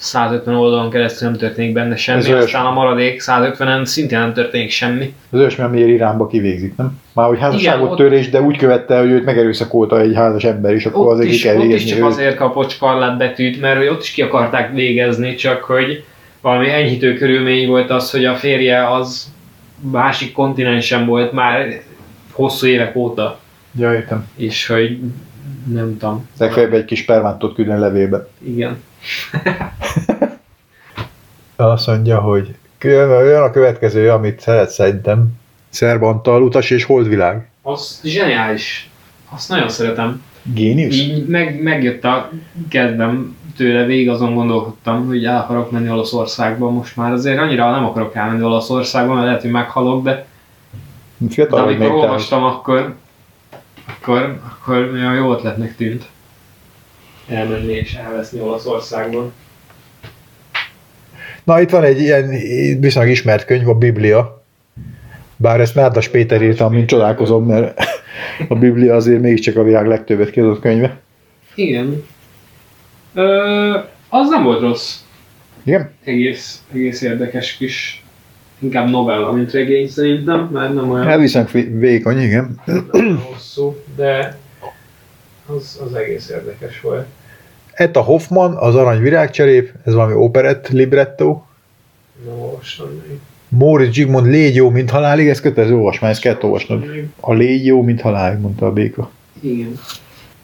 [0.02, 4.72] 150 oldalon keresztül nem történik benne semmi, Ez aztán a maradék 150-en szintén nem történik
[4.72, 5.14] semmi.
[5.30, 7.00] Az olyasmi, amiért Iránba kivégzik, nem?
[7.14, 10.74] Már hogy házasságot Igen, ott- törés, de úgy követte, hogy őt megerőszakolta egy házas ember,
[10.74, 12.04] és akkor azért ki is, kell ott is csak őt.
[12.04, 16.04] azért kapott skarlátbetűt, mert hogy ott is ki akarták végezni, csak hogy
[16.42, 19.32] valami enyhítő körülmény volt az, hogy a férje az
[19.92, 21.82] másik kontinensen volt már
[22.32, 23.40] hosszú évek óta,
[23.80, 24.28] Ja, értem.
[24.36, 24.98] és hogy
[25.66, 26.28] nem tudom.
[26.38, 28.28] Legfeljebb egy kis permántot küldeni levélbe.
[28.44, 28.84] Igen.
[31.56, 35.28] Azt mondja, hogy jön a következő, amit szeret szerintem.
[35.70, 37.50] Szerbantal, utas és holdvilág.
[37.62, 38.90] Az zseniális.
[39.30, 40.24] Azt nagyon szeretem.
[40.44, 40.96] Génius?
[40.96, 42.30] Így meg, megjött a
[42.70, 47.12] kedvem tőle, végig azon gondolkodtam, hogy el akarok menni Olaszországba most már.
[47.12, 50.26] Azért annyira nem akarok elmenni Olaszországba, mert lehet, hogy meghalok, de,
[51.18, 52.96] de Fiatal vagy amikor olvastam, akkor,
[53.98, 56.06] akkor, akkor olyan jó ötletnek tűnt
[57.28, 59.34] elmenni és elveszni Olaszországban.
[61.44, 62.30] Na, itt van egy ilyen
[62.80, 64.44] viszonylag ismert könyv, a Biblia.
[65.36, 67.80] Bár ezt Nárdas Péter írta, mint csodálkozom, mert
[68.50, 71.00] a Biblia azért mégiscsak a világ legtöbbet kiadott könyve.
[71.56, 72.04] Igen.
[73.14, 75.00] Ö, az nem volt rossz.
[75.64, 75.92] Igen?
[76.04, 78.04] Egész, egész érdekes kis
[78.60, 82.62] inkább novella, mint regény szerintem, mert nem olyan vé- vékony, igen.
[83.32, 84.38] hosszú, de
[85.46, 87.06] az, az egész érdekes volt.
[87.74, 91.42] Etta Hoffman, az Arany Virágcserép, ez valami operett libretto.
[92.26, 93.20] Még.
[93.48, 96.86] Móricz Zsigmond Légy jó, mint halálig, ez kötelező olvasmány, ezt kell olvasnod.
[97.20, 99.10] A légy jó, mint halálig, mondta a béka.
[99.40, 99.80] Igen.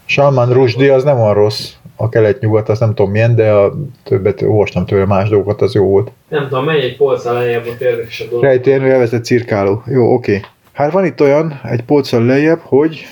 [0.05, 4.41] Salman Rushdie az nem olyan rossz, a kelet-nyugat, az nem tudom milyen, de a többet
[4.41, 6.11] olvastam tőle, más dolgokat, az jó volt.
[6.29, 8.43] Nem tudom, menj egy polccal lejjebb, ott érdekes a dolog.
[8.43, 9.83] Rejtérnő elveszett cirkáló.
[9.87, 10.41] Jó, oké.
[10.73, 13.05] Hát van itt olyan, egy polccal lejjebb, hogy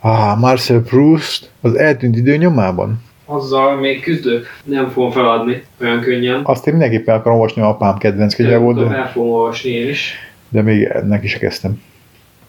[0.00, 3.02] ah, Marcel Proust az eltűnt idő nyomában.
[3.26, 4.46] Azzal még küzdök.
[4.64, 6.40] Nem fogom feladni olyan könnyen.
[6.44, 9.70] Azt én mindenképpen akarom olvasni, a apám kedvenc könyve volt, Tudom, de, El fogom olvasni
[9.70, 10.14] én is.
[10.48, 11.82] de még ennek is kezdtem.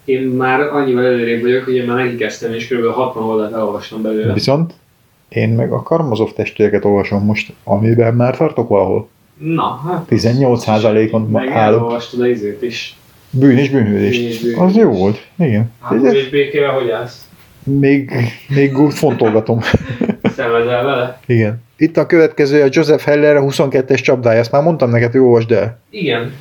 [0.05, 2.93] Én már annyival előrébb vagyok, hogy én már neki kezdtem, és kb.
[2.93, 4.33] 60 oldalt elolvastam belőle.
[4.33, 4.73] Viszont
[5.29, 9.07] én meg a Karmazov testvéreket olvasom most, amiben már tartok valahol.
[9.37, 10.05] Na, hát...
[10.09, 11.79] 18%-on Meg állok.
[11.79, 12.95] elolvastad a izét is.
[13.29, 14.17] Bűn és bűnhődés.
[14.17, 14.69] Bűn és bűnhődés.
[14.69, 15.71] Az jó volt, igen.
[15.81, 17.27] Háború és békével hogy állsz?
[17.63, 18.11] Még,
[18.47, 19.59] még fontolgatom.
[20.23, 21.19] Szenvedel vele?
[21.25, 21.63] igen.
[21.77, 24.39] Itt a következő a Joseph Heller a 22-es csapdája.
[24.39, 25.79] Ezt már mondtam neked, hogy olvasd el.
[25.89, 26.33] Igen.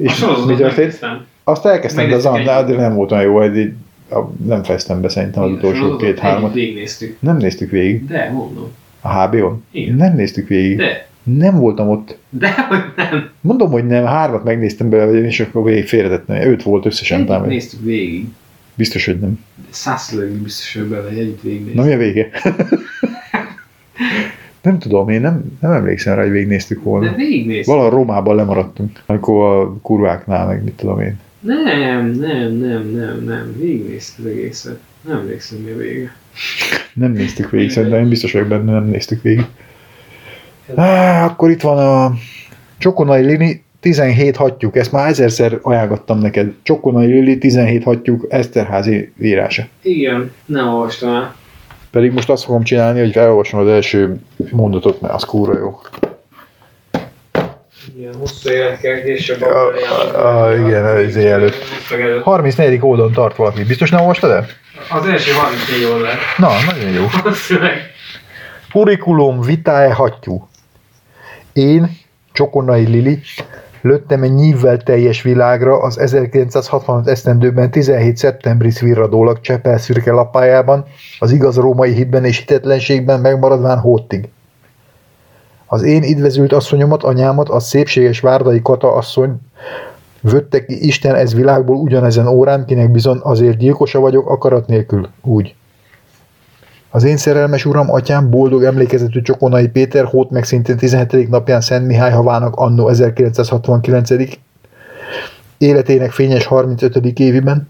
[0.00, 0.76] És mi történt?
[0.76, 1.26] megnéztem.
[1.48, 3.72] Azt elkezdtem, de az annál, de nem volt olyan jó, hogy így,
[4.46, 6.52] nem fejeztem be szerintem az utolsó két-hármat.
[6.52, 7.16] Végignéztük.
[7.20, 8.06] Nem néztük végig.
[8.06, 8.68] De, mondom.
[9.00, 9.64] A HBO-n?
[9.70, 9.96] Igen.
[9.96, 10.76] Nem néztük végig.
[10.76, 11.06] De.
[11.22, 12.16] Nem voltam ott.
[12.28, 13.30] De, hogy nem.
[13.40, 16.50] Mondom, hogy nem, hármat megnéztem belőle, és akkor végig félretettem.
[16.50, 17.48] Öt volt összesen Együtt talán.
[17.48, 18.26] néztük végig.
[18.74, 19.38] Biztos, hogy nem.
[19.70, 21.84] Százszerűen biztos, hogy bele, együtt Na végignéztük.
[21.84, 22.28] mi a vége?
[24.62, 27.12] nem tudom, én nem, nem emlékszem rá, hogy végignéztük De volna.
[27.16, 27.74] végignéztük.
[27.74, 31.18] Valahol Rómában lemaradtunk, amikor a kurváknál, meg mit tudom én.
[31.40, 33.54] Nem, nem, nem, nem, nem.
[33.58, 34.78] Végignéztük az egészet.
[35.00, 36.16] Nem emlékszem mi a vége.
[36.94, 39.46] Nem néztük végig, szerintem én biztos vagyok benne, nem néztük végig.
[40.74, 42.14] Á, akkor itt van a
[42.78, 46.52] Csokonai Lini 17 hattyúk, ezt már ezerszer ajánlottam neked.
[46.62, 49.66] Csokonai Lili 17 hattyúk Eszterházi írása.
[49.82, 51.34] Igen, nem olvastam el.
[51.90, 54.16] Pedig most azt fogom csinálni, hogy felolvasom az első
[54.50, 55.80] mondatot, mert az kúra jó.
[57.96, 59.40] Igen, hosszú élet kell később.
[59.40, 59.66] Ja,
[60.12, 61.54] ah, igen, ez előtt.
[62.22, 62.78] 34.
[62.80, 63.64] oldalon tart valaki.
[63.64, 64.46] Biztos nem olvastad el?
[64.90, 66.12] Az első 34 oldal.
[66.36, 67.04] Na, nagyon jó.
[67.04, 67.32] A.
[68.70, 70.48] Curriculum vitae hattyú.
[71.52, 71.96] Én,
[72.32, 73.20] Csokonai Lili,
[73.82, 80.86] lőttem egy nyívvel teljes világra az 1965 esztendőben 17 szeptemberi szvirradólag Csepel szürke lapájában,
[81.18, 84.28] az igaz római hitben és hitetlenségben megmaradván hóttig.
[85.70, 89.36] Az én idvezült asszonyomat, anyámat, a szépséges várdai Kata asszony
[90.20, 95.54] vötte ki Isten ez világból ugyanezen órán, kinek bizony azért gyilkosa vagyok akarat nélkül, úgy.
[96.90, 101.28] Az én szerelmes uram, atyám, boldog emlékezetű Csokonai Péter, hót meg szintén 17.
[101.28, 104.10] napján Szent Mihály havának annó 1969.
[105.58, 106.96] életének fényes 35.
[107.18, 107.68] évében,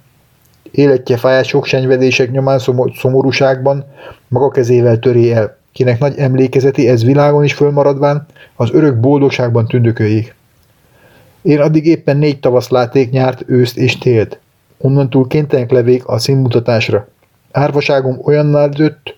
[0.71, 3.85] életje fájás sok senyvedések nyomán szomor- szomorúságban
[4.29, 8.27] maga kezével töré el, kinek nagy emlékezeti ez világon is fölmaradván,
[8.57, 10.35] az örök boldogságban tündököljék.
[11.43, 14.39] Én addig éppen négy tavasz láték nyárt, őszt és télt.
[14.79, 17.09] Onnantúl kénytelenek levék a színmutatásra.
[17.51, 19.17] Árvaságom olyannál dött,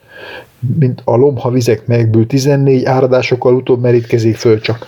[0.79, 4.87] mint a lomha vizek, melyekből 14 áradásokkal utóbb merítkezik föl csak.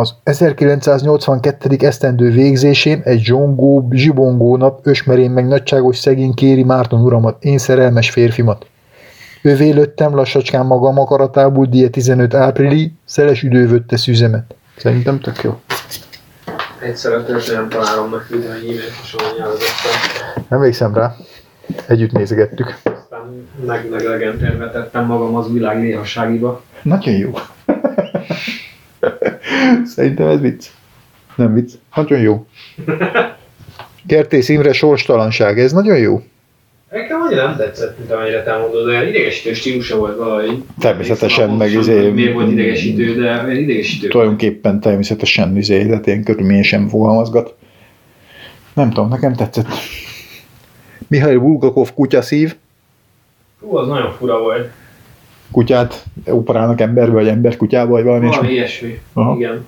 [0.00, 1.76] Az 1982.
[1.78, 8.10] esztendő végzésén egy zsongó, zsibongó nap ösmerén meg nagyságos szegény kéri Márton uramat, én szerelmes
[8.10, 8.66] férfimat.
[9.42, 14.54] Övé lőttem lassacskán magam akaratából die 15 áprili, szeles üdővötte szüzemet.
[14.76, 15.60] Szerintem tök jó.
[16.82, 18.50] Egyszer a történelem találom meg videó,
[19.00, 20.44] hasonló nyelvezettel.
[20.48, 21.16] Emlékszem rá.
[21.86, 22.78] Együtt nézegettük.
[22.82, 26.62] Aztán meg meglegentérve vetettem magam az világ néhasságiba.
[26.82, 27.30] Nagyon jó.
[29.84, 30.66] Szerintem ez vicc.
[31.36, 31.72] Nem vicc.
[31.94, 32.46] Nagyon jó.
[34.06, 35.58] Kertész Imre sorstalanság.
[35.58, 36.22] Ez nagyon jó.
[36.90, 40.62] Nekem annyira nem tetszett, mint amennyire te mondod, olyan idegesítő stílusa volt valahogy.
[40.78, 44.08] Természetesen, meg izé- Miért volt idegesítő, de idegesítő.
[44.08, 47.54] Tulajdonképpen természetesen izé, tehát ilyen körülményen sem fogalmazgat.
[48.74, 49.66] Nem tudom, nekem tetszett.
[51.08, 52.54] Mihail Bulgakov kutyaszív.
[53.60, 54.70] Hú, az nagyon fura volt.
[55.52, 59.00] Kutyát operálnak emberbe, vagy ember kutyába, vagy valami Valami ilyesmi.
[59.12, 59.34] Aha.
[59.36, 59.66] Igen.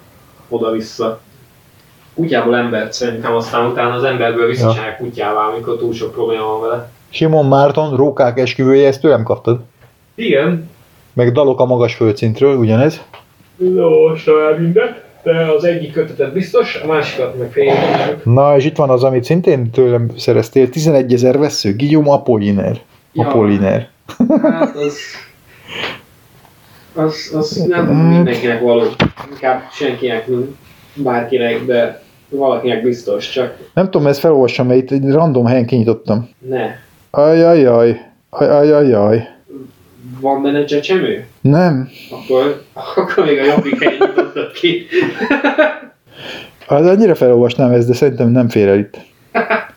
[0.49, 1.21] Oda-vissza.
[2.15, 6.91] Kutyából embert szerintem, aztán utána az emberből visszacsinálják kutyává, amikor túl sok probléma van vele.
[7.11, 9.61] Simon Márton, Rókák esküvője, ezt tőlem kaptad.
[10.15, 10.71] Igen.
[11.13, 13.03] Meg dalok a magas földszintről, ugyanez.
[13.77, 17.75] Olvastam el mindent, de az egyik kötetet biztos, a másikat meg fél.
[18.25, 22.81] Na, és itt van az, amit szintén tőlem szereztél, 11 ezer vesző, Guillaume Apollinaire.
[23.13, 23.27] Ja.
[23.27, 23.91] Apollinaire.
[24.43, 24.97] Hát az...
[26.95, 28.83] Az, az nem mindenkinek való.
[29.31, 30.25] Inkább senkinek,
[30.95, 36.29] bárkinek, de valakinek biztos, csak Nem tudom, ezt felolvassam, mert itt egy random helyen kinyitottam.
[36.39, 36.67] ne.
[37.11, 39.29] Ajajaj, ajajajaj.
[40.21, 41.27] Van benne csecsemő?
[41.41, 44.87] Nem, Akkor, akkor még a jobbik helyen nyitottad ki.
[46.67, 48.97] az annyira felolvasnám ezt, de szerintem nem fér el itt.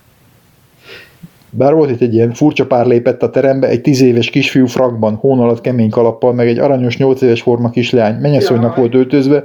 [1.57, 5.15] Bár volt itt egy ilyen furcsa pár lépett a terembe, egy tíz éves kisfiú frakban,
[5.15, 9.43] hón alatt kemény kalappal, meg egy aranyos nyolc éves forma kislány, mennyasszonynak volt öltözve,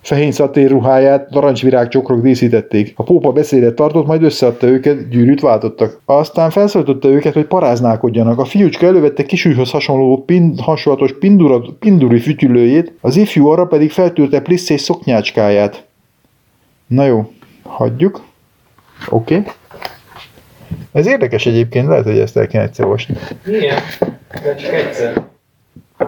[0.00, 2.92] fehény szatér ruháját narancsvirág csokrok díszítették.
[2.96, 6.00] A pópa beszédet tartott, majd összeadta őket, gyűrűt váltottak.
[6.04, 8.38] Aztán felszólította őket, hogy paráználkodjanak.
[8.38, 14.40] A fiúcska elővette kisújhoz hasonló pin, hasonlatos pindura, pinduri fütyülőjét, az ifjú arra pedig feltűrte
[14.40, 15.84] plisszés szoknyácskáját.
[16.86, 18.22] Na jó, hagyjuk.
[19.10, 19.36] Oké.
[19.36, 19.52] Okay.
[20.92, 23.16] Ez érdekes egyébként, lehet, hogy ezt el kéne egyszer olvasni.
[23.46, 23.82] Igen,
[24.42, 25.22] de csak egyszer.
[25.98, 26.04] A.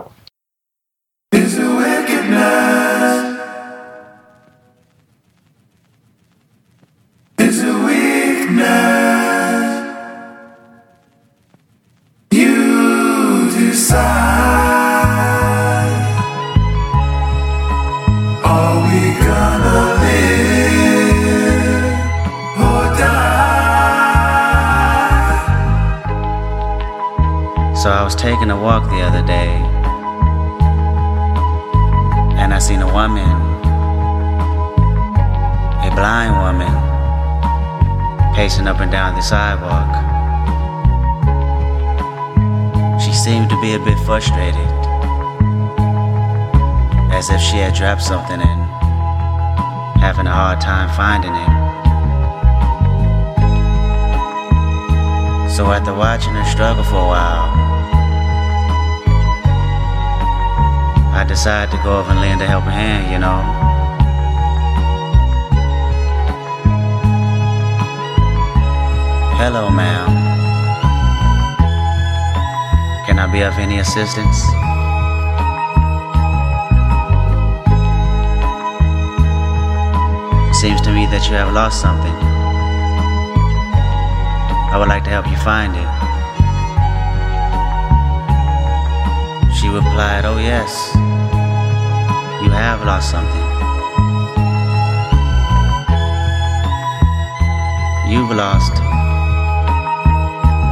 [28.24, 29.52] taking a walk the other day,
[32.40, 33.28] and I seen a woman,
[35.84, 36.72] a blind woman,
[38.34, 39.92] pacing up and down the sidewalk.
[42.98, 44.70] She seemed to be a bit frustrated,
[47.12, 48.62] as if she had dropped something and
[50.00, 51.52] having a hard time finding it.
[55.54, 57.63] So after watching her struggle for a while,
[61.14, 63.40] I decided to go over and lend a helping hand, you know.
[69.38, 70.08] Hello, ma'am.
[73.06, 74.42] Can I be of any assistance?
[80.60, 82.14] Seems to me that you have lost something.
[84.72, 85.86] I would like to help you find it.
[89.54, 90.96] She replied, Oh, yes,
[92.44, 93.46] you have lost something.
[98.12, 98.74] You've lost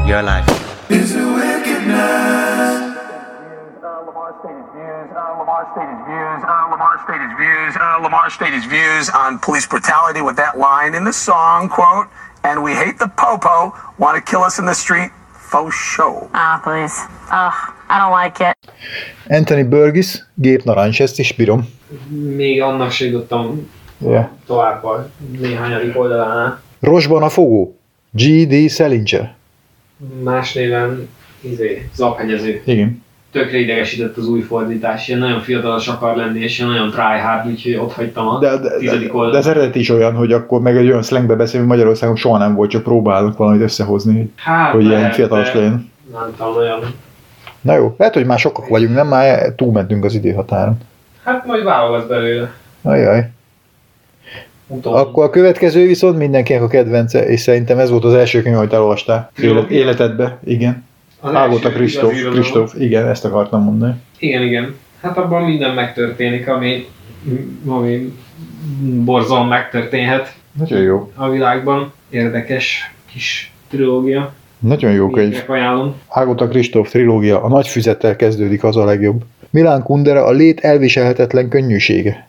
[0.07, 0.47] your life.
[0.91, 2.93] Is a wickedness.
[4.13, 9.67] Lamar stated views, uh, Lamar stated views, Lamar stated views, Lamar stated views on police
[9.67, 12.09] brutality with that line in the song, quote,
[12.45, 16.29] and we hate the popo, want to kill us in the street, faux show.
[16.35, 16.95] Ah, please.
[17.31, 18.73] Ugh, I don't like it.
[19.39, 21.69] Anthony Burgess, gép narancs, ezt is bírom.
[22.37, 23.71] Még annak se jutottam
[24.07, 24.27] Yeah.
[24.47, 25.09] tovább a
[25.41, 26.61] néhányadik oldalánál.
[26.81, 27.77] Rosban a fogó,
[28.11, 28.71] G.D.
[28.71, 29.35] Salinger.
[30.23, 31.09] Más néven
[31.41, 32.63] izé, zaphegyező.
[32.65, 33.03] Igen.
[33.33, 37.75] Tökre idegesített az új fordítás, ilyen nagyon fiatalos akar lenni, és ilyen nagyon tryhard, úgyhogy
[37.75, 39.33] ott hagytam a De, de, tizedik de, oldalt.
[39.33, 42.55] de az eredeti is olyan, hogy akkor meg egy olyan slangbe beszélünk, Magyarországon soha nem
[42.55, 45.91] volt, csak próbálok valamit összehozni, hát, hogy ilyen lehet, fiatalos de legyen.
[46.13, 46.81] Nem tudom, olyan...
[47.63, 49.09] Na jó, lehet, hogy már sokak vagyunk, nem?
[49.09, 50.79] Már túlmentünk az időhatáron.
[51.25, 52.53] Hát majd válogat belőle.
[52.83, 53.31] Ajaj.
[54.67, 55.07] Utólag.
[55.07, 58.73] Akkor a következő viszont mindenkinek a kedvence, és szerintem ez volt az első könyv, amit
[58.73, 60.39] elolvastál élet, életedbe.
[60.45, 60.85] Igen.
[61.21, 62.31] Ágóta első Kristóf.
[62.31, 63.95] Kristóf, igen, ezt akartam mondani.
[64.19, 64.75] Igen, igen.
[65.01, 66.89] Hát abban minden megtörténik, ami,
[67.67, 68.13] ami
[69.05, 71.13] borzon megtörténhet Nagyon jó.
[71.15, 71.93] a világban.
[72.11, 74.33] Érdekes kis trilógia.
[74.63, 75.45] Nagyon jó könyv.
[75.47, 75.95] Ajánlom.
[76.09, 79.23] Ágota Kristóf trilógia, a nagy füzettel kezdődik, az a legjobb.
[79.51, 82.25] Milán Kundera, a lét elviselhetetlen könnyűsége.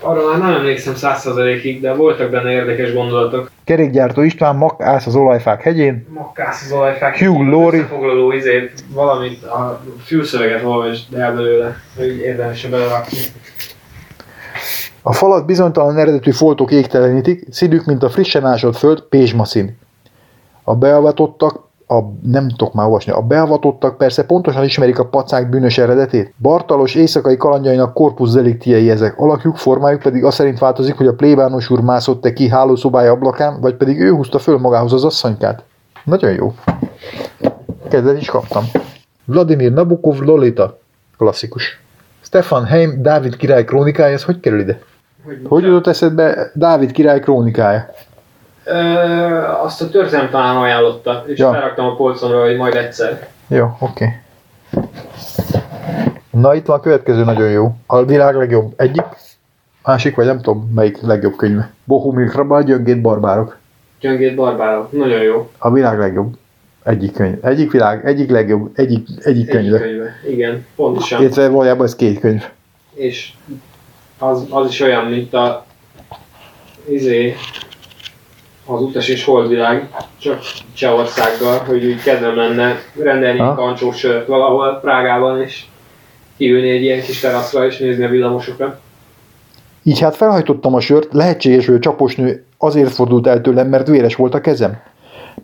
[0.00, 3.50] Arra már nem emlékszem százszerzalékig, de voltak benne érdekes gondolatok.
[3.64, 7.18] Kerékgyártó István, Mak ász az olajfák hegyén, Makkász az olajfák.
[7.18, 7.80] Hugh Laurie.
[7.80, 13.18] Összefoglaló izét, valamit, a fülszöveget olvasd el belőle, hogy érdemes belerakni.
[15.02, 19.76] A falat bizonytalan eredetű foltok égtelenítik, színük, mint a frissen ásott föld, pézsmaszín.
[20.64, 25.78] A beavatottak, a, nem tudok már olvasni, a beavatottak persze pontosan ismerik a pacák bűnös
[25.78, 26.34] eredetét.
[26.38, 31.70] Bartalos éjszakai kalandjainak korpus deliktiei ezek, alakjuk, formájuk pedig az szerint változik, hogy a plébános
[31.70, 35.62] úr mászott-e ki hálószobája ablakán, vagy pedig ő húzta föl magához az asszonykát.
[36.04, 36.54] Nagyon jó.
[37.88, 38.64] Kedvet is kaptam.
[39.24, 40.78] Vladimir Nabokov Lolita.
[41.18, 41.80] Klasszikus.
[42.20, 44.78] Stefan Heim, Dávid király krónikája, ez hogy kerül ide?
[45.48, 47.86] Hogy jutott eszedbe Dávid király krónikája?
[49.62, 51.50] Azt a törzem talán ajánlotta, és Ja.
[51.50, 53.28] felraktam a polcomra, hogy majd egyszer.
[53.48, 54.20] Jó, oké.
[56.30, 57.74] Na itt van a következő nagyon jó.
[57.86, 59.02] A világ legjobb egyik,
[59.84, 61.70] másik, vagy nem tudom melyik legjobb könyve.
[61.84, 63.56] Bohumil Krabal, Gyöngét Barbárok.
[64.00, 65.50] Gyöngét barbárok, nagyon jó.
[65.58, 66.34] A világ legjobb.
[66.82, 67.44] Egyik könyv.
[67.46, 69.78] Egyik világ, egyik legjobb, egyik, egyik Egyik könyve.
[69.78, 70.10] könyve.
[70.28, 71.20] Igen, pontosan.
[71.20, 72.44] Illetve valójában ez két könyv.
[72.94, 73.32] És
[74.18, 75.64] az, az is olyan, mint a
[76.88, 77.34] izé,
[78.66, 79.88] az utas és holdvilág,
[80.18, 80.40] csak
[80.74, 83.50] Csehországgal, hogy úgy kedvem lenne rendelni Ha?
[83.50, 85.64] egy kancsós sört valahol Prágában, és
[86.36, 88.80] kiülni egy ilyen kis teraszra, és nézni a villamosokat.
[89.82, 94.14] Így hát felhajtottam a sört, lehetséges, hogy a csaposnő azért fordult el tőlem, mert véres
[94.14, 94.80] volt a kezem.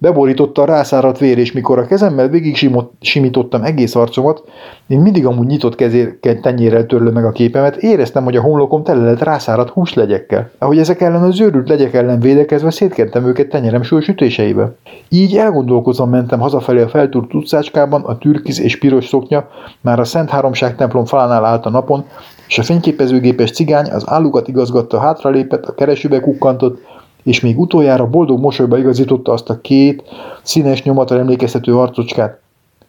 [0.03, 2.71] Beborította a rászáradt vér, és mikor a kezemmel végig
[3.01, 4.43] simítottam egész arcomat,
[4.87, 9.03] én mindig amúgy nyitott kezér, tenyérrel törlöm meg a képemet, éreztem, hogy a homlokom tele
[9.03, 10.51] lett rászáradt húslegyekkel.
[10.59, 14.75] Ahogy ezek ellen az őrült legyek ellen védekezve szétkentem őket tenyerem súlyos ütéseibe.
[15.09, 19.49] Így elgondolkozom mentem hazafelé a feltúrt utcácskában, a türkiz és piros szoknya
[19.81, 22.05] már a Szent Háromság templom falánál állt a napon,
[22.49, 26.81] és a fényképezőgépes cigány az állukat igazgatta, hátralépett, a keresőbe kukkantott,
[27.23, 30.03] és még utoljára boldog mosolyba igazította azt a két
[30.43, 32.41] színes nyomatra emlékeztető arcocskát.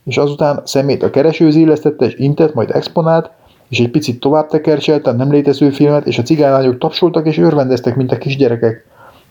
[0.03, 3.29] És azután szemét a keresőz illesztette, és intett, majd exponált,
[3.69, 7.95] és egy picit tovább tekercselte a nem létező filmet, és a cigánylányok tapsoltak és örvendeztek,
[7.95, 8.85] mint a kisgyerekek.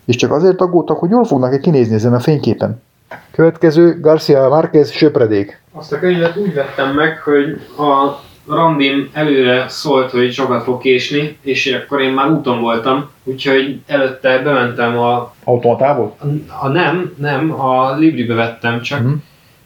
[0.04, 2.82] És csak azért aggódtak, hogy jól fognak-e kinézni ezen a fényképen.
[3.30, 5.62] Következő Garcia Márquez Söpredék.
[5.72, 11.36] Azt a könyvet úgy vettem meg, hogy a randim előre szólt, hogy sokat fog késni,
[11.42, 16.16] és akkor én már úton voltam, úgyhogy előtte bementem a, Automatából?
[16.60, 19.12] a nem, nem, a Libribe vettem, csak Mhm.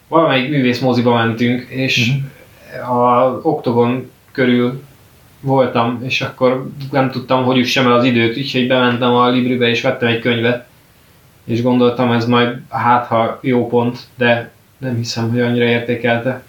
[0.07, 2.11] valamelyik művész moziba mentünk, és
[2.89, 4.81] a Oktogon körül
[5.41, 9.81] voltam, és akkor nem tudtam, hogy üssem el az időt, úgyhogy bementem a Libribe és
[9.81, 10.67] vettem egy könyvet,
[11.43, 16.43] és gondoltam, ez majd hát ha jó pont, de nem hiszem, hogy annyira értékelte.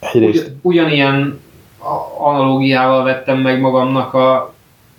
[0.00, 0.46] Egyrészt.
[0.46, 1.47] Ugy, ugyanilyen a-
[2.18, 4.54] analógiával vettem meg magamnak a,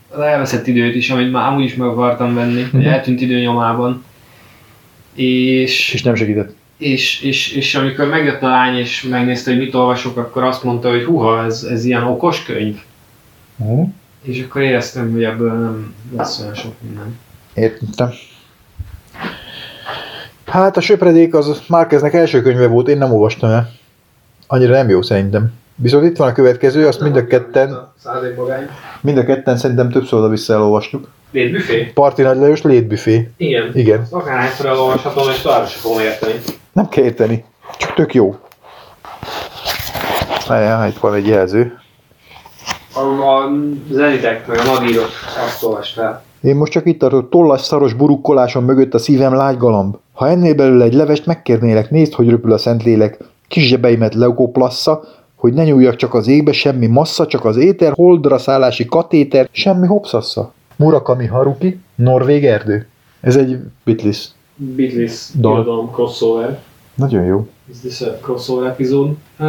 [0.10, 4.04] az elveszett időt is, amit már amúgy is meg akartam venni, egy eltűnt idő nyomában.
[5.14, 6.56] És, És nem segített.
[6.78, 10.90] és, és, és amikor megjött a lány és megnézte, hogy mit olvasok, akkor azt mondta,
[10.90, 12.80] hogy huha, ez, ez ilyen okos könyv.
[13.58, 13.90] Uh-huh.
[14.22, 17.20] És akkor éreztem, hogy ebből nem lesz olyan sok minden.
[17.54, 18.10] Értem.
[20.46, 23.72] Hát a Söpredék az Márkeznek első könyve volt, én nem olvastam el.
[24.48, 25.54] Annyira nem jó szerintem.
[25.82, 27.92] Viszont itt van a következő, azt mind a ketten,
[29.02, 31.08] mind a ketten szerintem többször oda-vissza elolvastuk.
[31.32, 31.92] Létbüfé?
[31.94, 33.30] Parti Nagy Lajos létbüfé.
[33.38, 33.72] Igen.
[33.74, 34.08] Igen.
[34.10, 36.34] Akárhányszor elolvashatom, és tovább sem fogom érteni.
[36.74, 37.46] Nem kell érteni.
[37.78, 38.36] Csak tök jó.
[40.48, 41.80] Várjál, itt van egy jelző.
[42.94, 43.52] A, a
[43.92, 45.10] zenitek, meg a nadírok,
[45.46, 46.24] azt olvast fel.
[46.42, 49.96] Én most csak itt tartok, tollas szaros burukkolásom mögött a szívem lágy galamb.
[50.14, 53.18] Ha ennél belőle egy levest megkérnélek, nézd, hogy röpül a Szentlélek.
[53.48, 55.04] Kis zsebeimet leukoplassza,
[55.40, 59.88] hogy ne nyúljak csak az égbe, semmi massza, csak az éter, holdra szállási katéter, semmi
[59.88, 60.54] hopszassa.
[60.76, 62.88] Murakami Haruki, Norvég erdő.
[63.22, 64.28] Ez egy Beatles.
[64.56, 65.54] Beatles Dal.
[65.54, 66.60] irodalom crossover.
[66.96, 67.48] Nagyon jó.
[67.72, 69.12] Is this a crossover epizód?
[69.40, 69.48] Uh,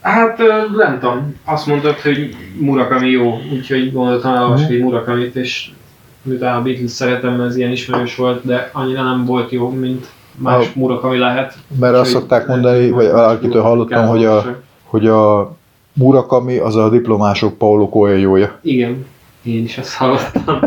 [0.00, 0.38] hát
[0.76, 1.36] nem tudom.
[1.44, 2.28] Azt mondtad, hogy
[2.60, 4.84] Murakami jó, úgyhogy gondoltam elolvasni Mhm.
[4.84, 5.70] Murakamit, és
[6.22, 10.06] miután a Beatles szeretem, ez ilyen ismerős volt, de annyira nem volt jó, mint
[10.36, 11.54] más A- Murakami lehet.
[11.80, 14.56] Mert azt szokták mondani, vagy valakitől hallottam, hogy a,
[14.94, 15.56] hogy a
[15.92, 18.58] Murakami az a diplomások Paulo Coelho-ja.
[18.62, 19.06] Igen,
[19.42, 20.60] én is ezt hallottam.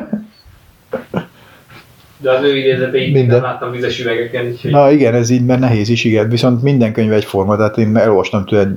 [2.18, 3.36] De az ő idézeteit Minden.
[3.36, 6.30] nem láttam vizes üvegeken, úgyhogy Na igen, ez így, mert nehéz is, igen.
[6.30, 8.76] Viszont minden könyv egyforma, tehát én elolvastam tőle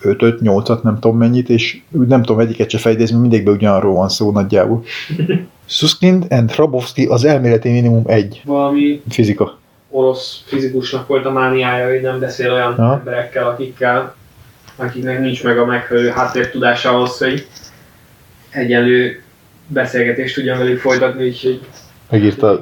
[0.00, 4.30] 5 8 nem tudom mennyit, és nem tudom egyiket se mert mindegyikben ugyanarról van szó
[4.30, 4.82] nagyjából.
[5.66, 9.58] Suskind and Hrabowski az elméleti minimum egy valami fizika.
[9.90, 12.92] orosz fizikusnak volt a mániája, hogy nem beszél olyan Aha.
[12.92, 14.16] emberekkel, akikkel,
[14.78, 17.46] akiknek nincs meg a megfelelő háttértudása ahhoz, hogy
[18.50, 19.22] egyenlő
[19.66, 21.60] beszélgetést tudjon velük folytatni, úgyhogy
[22.10, 22.60] Megírta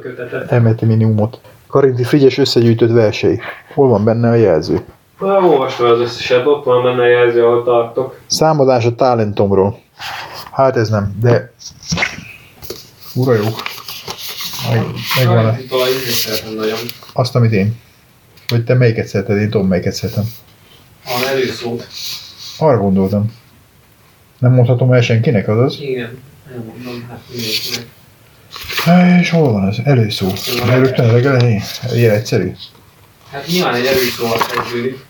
[0.49, 1.41] elméleti minimumot.
[1.67, 3.41] Karinti Frigyes összegyűjtött versei.
[3.75, 4.81] Hol van benne a jelző?
[5.21, 8.21] Na, olvastam az összeset, ott van benne a jelző, ahol tartok.
[8.27, 9.81] Számadás a talentomról.
[10.53, 11.53] Hát ez nem, de...
[13.15, 13.45] Ura jó.
[15.19, 15.57] Megvan
[17.13, 17.81] azt, amit én.
[18.49, 20.25] Vagy te melyiket szereted, én tudom, melyiket szeretem.
[21.07, 21.87] A előszót.
[22.59, 23.33] Arra gondoltam.
[24.39, 25.81] Nem mondhatom el senkinek, azaz?
[25.81, 26.19] Igen,
[26.53, 27.87] elmondom, hát mindenkinek.
[28.85, 30.27] Há, És hol van az előszó?
[30.67, 31.63] Mert rögtön a legelején?
[31.95, 32.53] Ilyen egyszerű?
[33.31, 35.05] Hát nyilván egy előszóval kezdődik.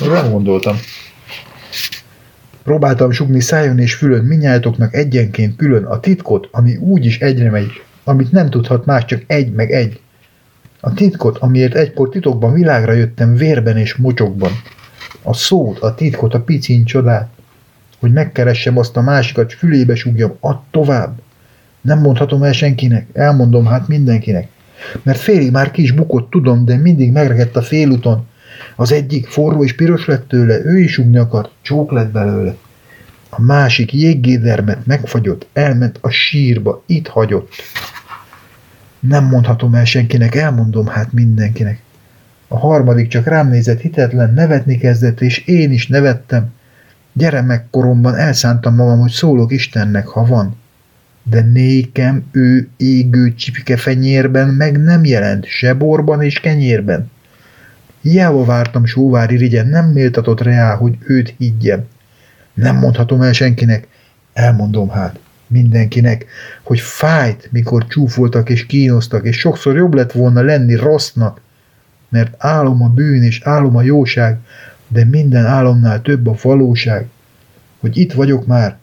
[0.00, 0.80] Nem gondoltam.
[2.62, 7.82] Próbáltam sugni szájon és fülön minnyájatoknak egyenként külön a titkot, ami úgy is egyre megy,
[8.04, 10.00] amit nem tudhat más, csak egy meg egy.
[10.86, 14.50] A titkot, amiért egykor titokban világra jöttem vérben és mocsokban.
[15.22, 17.28] A szót, a titkot, a picin csodát.
[18.00, 21.18] Hogy megkeressem azt a másikat, fülébe sugjam, add tovább.
[21.80, 24.48] Nem mondhatom el senkinek, elmondom hát mindenkinek.
[25.02, 28.26] Mert félig már ki is bukott, tudom, de mindig megregedt a félúton.
[28.76, 32.54] Az egyik forró és piros lett tőle, ő is sugni akart, csók lett belőle.
[33.28, 37.48] A másik jéggédermet megfagyott, elment a sírba, itt hagyott.
[39.08, 41.82] Nem mondhatom el senkinek, elmondom hát mindenkinek.
[42.48, 46.52] A harmadik csak rám nézett hitetlen, nevetni kezdett, és én is nevettem.
[47.12, 50.56] Gyermekkoromban elszántam magam, hogy szólok Istennek, ha van.
[51.22, 57.10] De nékem ő égő csipke fenyérben meg nem jelent, se borban és kenyérben.
[58.02, 61.84] Hiába vártam sóvári rigyen, nem méltatott reá, hogy őt higgyem.
[62.54, 63.88] Nem mondhatom el senkinek,
[64.32, 65.18] elmondom hát
[65.54, 66.26] mindenkinek,
[66.62, 71.40] hogy fájt, mikor csúfoltak és kínoztak, és sokszor jobb lett volna lenni rossznak,
[72.08, 74.38] mert álom a bűn és álom a jóság,
[74.88, 77.06] de minden álomnál több a valóság,
[77.80, 78.76] hogy itt vagyok már,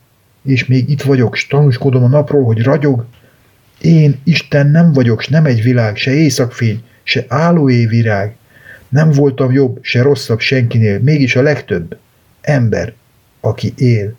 [0.44, 3.06] és még itt vagyok, s tanúskodom a napról, hogy ragyog.
[3.82, 8.36] Én Isten nem vagyok, s nem egy világ, se éjszakfény, se állóé virág.
[8.90, 11.98] Nem voltam jobb, se rosszabb senkinél, mégis a legtöbb.
[12.42, 12.94] Ember,
[13.40, 14.16] aki él.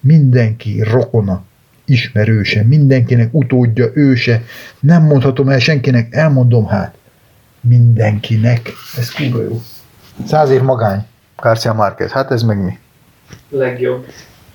[0.00, 1.44] Mindenki rokona,
[1.84, 4.42] ismerőse, mindenkinek utódja, őse.
[4.80, 6.96] Nem mondhatom el senkinek, elmondom hát.
[7.60, 8.72] Mindenkinek.
[8.98, 9.60] Ez kurva jó.
[10.26, 11.06] Száz év magány.
[11.36, 12.10] Garcia Márquez.
[12.10, 12.78] Hát ez meg mi?
[13.48, 14.06] Legjobb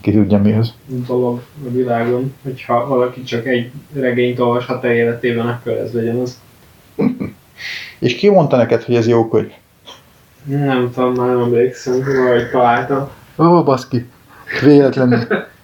[0.01, 0.73] Ki tudja mi az.
[0.85, 6.39] dolog a világon, hogyha valaki csak egy regényt olvashat el életében, akkor ez legyen az.
[7.99, 9.51] És ki mondta neked, hogy ez jó könyv?
[10.43, 13.09] Nem tudom, már nem emlékszem, vagy találtam.
[13.37, 14.05] Ó, oh, baszki.
[14.63, 15.27] Véletlenül.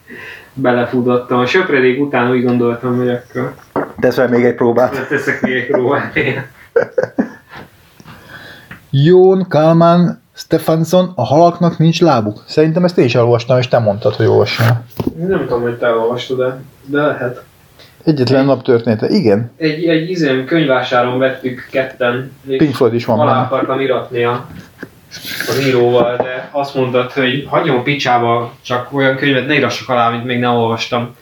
[0.54, 1.40] Belefutottam.
[1.40, 3.54] A söpredék után úgy gondoltam, hogy akkor
[4.00, 5.08] Tesz fel még egy próbát.
[5.08, 6.14] teszek még egy próbát.
[8.90, 12.44] Jón Kalmán Stefansson, a halaknak nincs lábuk.
[12.48, 14.68] Szerintem ezt én is elolvastam, és te mondtad, hogy olvassam.
[15.28, 17.44] Nem tudom, hogy te elolvastad de, de lehet.
[18.04, 19.08] Egyetlen nap története.
[19.10, 24.46] Igen, Egy, egy izém könyvásáron vettük ketten, Pink Floyd is van alá akartam iratni a,
[25.48, 30.08] az íróval, de azt mondtad, hogy hagyom a picsába, csak olyan könyvet ne írassak alá,
[30.08, 31.16] amit még nem olvastam.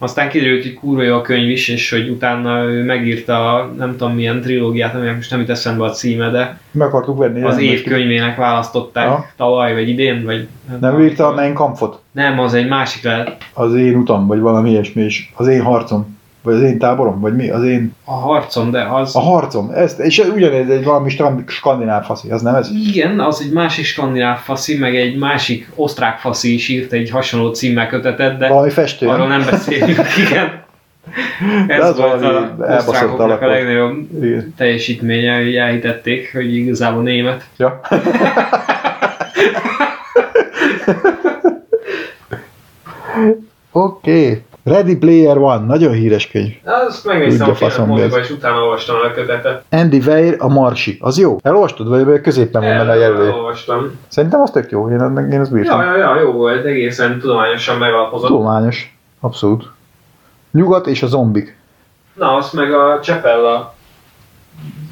[0.00, 3.96] Aztán kiderült, hogy kurva jó a könyv is, és hogy utána ő megírta a nem
[3.96, 7.42] tudom milyen trilógiát, aminek most nem jut eszembe a címe, de Meg akartuk venni.
[7.42, 9.26] az nem év könyvének választották Aha.
[9.36, 10.46] tavaly, vagy idén, vagy...
[10.80, 12.00] Nem ő írta a Mein Kampfot?
[12.12, 13.36] Nem, az egy másik lehet.
[13.52, 15.32] Az én utam, vagy valami ilyesmi is.
[15.36, 16.17] Az én harcom.
[16.48, 17.50] Vagy az én táborom, vagy mi?
[17.50, 17.94] Az én...
[18.04, 19.16] A harcom, de az...
[19.16, 19.70] A harcom.
[19.70, 21.14] Ezt, és ugyanez egy valami
[21.46, 22.70] skandináv faszi, az nem ez?
[22.86, 27.52] Igen, az egy másik skandináv faszi, meg egy másik osztrák faszi is írt egy hasonló
[27.52, 29.08] címmel kötetet, de Valami festő.
[29.08, 29.44] arról nem?
[29.50, 30.62] beszélünk, igen.
[31.66, 34.54] Ez az volt a osztrákoknak a legnagyobb Igen.
[34.56, 37.44] teljesítménye, hogy elhitették, hogy igazából német.
[37.56, 37.80] Ja.
[43.72, 44.26] Oké.
[44.26, 44.42] Okay.
[44.64, 46.52] Ready Player One, nagyon híres könyv.
[46.64, 49.62] Azt megnéztem Tudja a filmet és utána olvastam a kötetet.
[49.70, 50.96] Andy Weir, a Marsi.
[51.00, 51.36] Az jó?
[51.42, 53.26] Elolvastad, vagy középen van benne a jelölő?
[53.26, 53.98] Elolvastam.
[54.08, 55.80] Szerintem az tök jó, én, én azt bírtam.
[55.80, 58.28] Ja, ja, ja, jó volt, egészen tudományosan megalapozott.
[58.28, 58.96] Tudományos.
[59.20, 59.70] Abszolút.
[60.52, 61.56] Nyugat és a zombik.
[62.14, 63.74] Na, azt meg a Csepella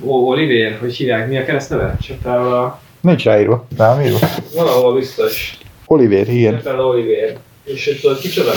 [0.00, 1.96] Oliver, hogy hívják, mi a keresztneve?
[2.00, 3.66] Csepella, Nincs ráírva.
[3.76, 4.18] Rám írva.
[4.54, 5.58] valahol biztos.
[5.86, 6.56] Oliver, igen.
[6.56, 7.36] Csepella Oliver.
[7.64, 8.50] És hogy tudod kicsoda?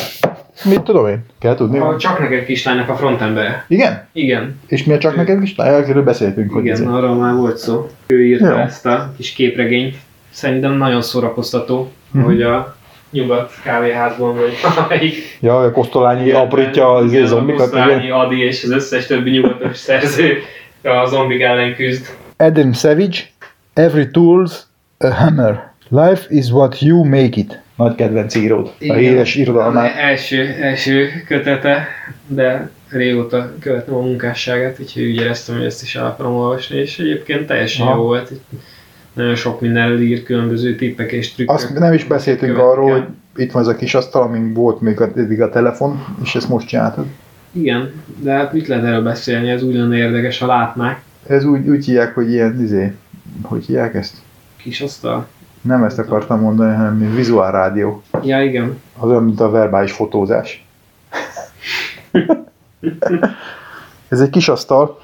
[0.64, 1.26] Mit tudom én?
[1.39, 1.78] Kell tudni?
[1.80, 3.66] A csak neked kislánynak a frontembere.
[3.68, 4.07] Igen?
[4.12, 5.53] Igen, És mi a csak neked is?
[5.57, 6.88] Erről beszéltünk, hogy igen, ez.
[6.88, 7.89] arról már volt szó.
[8.07, 8.55] Ő írta Jó.
[8.55, 9.95] ezt a kis képregényt.
[10.30, 12.24] Szerintem nagyon szórakoztató, Mhm.
[12.24, 12.76] hogy a
[13.12, 18.10] nyugat kávéházban vagy valamelyik Ja, a Kosztolányi aprítja az Igen, zombikat, a Kosztolányi.
[18.10, 20.38] Adi és az összes többi nyugatos szerző
[20.84, 22.05] a zombik ellen küzd.
[22.38, 23.18] Adam Savage,
[23.74, 24.51] Every tool's
[24.97, 25.72] a hammer.
[25.89, 27.60] Life is what you make it.
[27.80, 28.68] Nagy kedvenc íród.
[28.68, 28.98] A Igen.
[28.98, 29.92] híres irodalmár.
[29.98, 31.88] Első, első kötete,
[32.28, 37.00] de régóta követem a munkásságát, úgyhogy úgy éreztem, hogy ezt is el akarom olvasni, és
[37.00, 37.96] egyébként teljesen Aha.
[37.96, 38.32] jó volt.
[39.14, 41.56] Nagyon sok mindenről ír, különböző tippek és trükkök.
[41.56, 42.70] Azt nem is beszéltünk Követke.
[42.72, 43.04] arról, hogy
[43.44, 46.50] itt van ez a kis asztal, amin volt még a- eddig a telefon, és ezt
[46.50, 47.06] most csináltad.
[47.52, 51.02] Igen, de hát mit lehet erről beszélni, ez úgy lenne érdekes, ha látnák.
[51.28, 52.94] Ez úgy, úgy hívják, hogy ilyen, izé,
[53.42, 54.14] hogy hívják ezt?
[54.58, 55.28] Kis asztal.
[55.62, 58.03] Nem ezt akartam mondani, hanem mint vizuál rádió.
[58.24, 58.82] Ja, igen.
[58.97, 60.66] Az olyan, mint a verbális fotózás.
[64.07, 65.01] Ez egy kis asztal,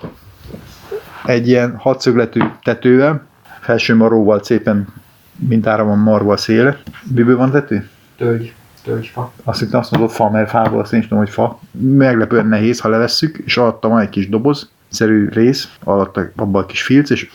[1.25, 3.25] egy ilyen hatszögletű tetővel,
[3.59, 4.87] felső maróval szépen
[5.35, 6.77] mintára van marva a széle.
[7.13, 7.89] Miből van tető?
[8.17, 8.53] Tölgy.
[8.83, 9.31] Tölgyfa.
[9.43, 11.59] Azt hittem azt mondod fa, mert fából azt én is tudom, hogy fa.
[11.71, 16.65] Meglepően nehéz, ha levesszük, és alatta van egy kis doboz, szerű rész, alatta abban a
[16.65, 17.29] kis filc, és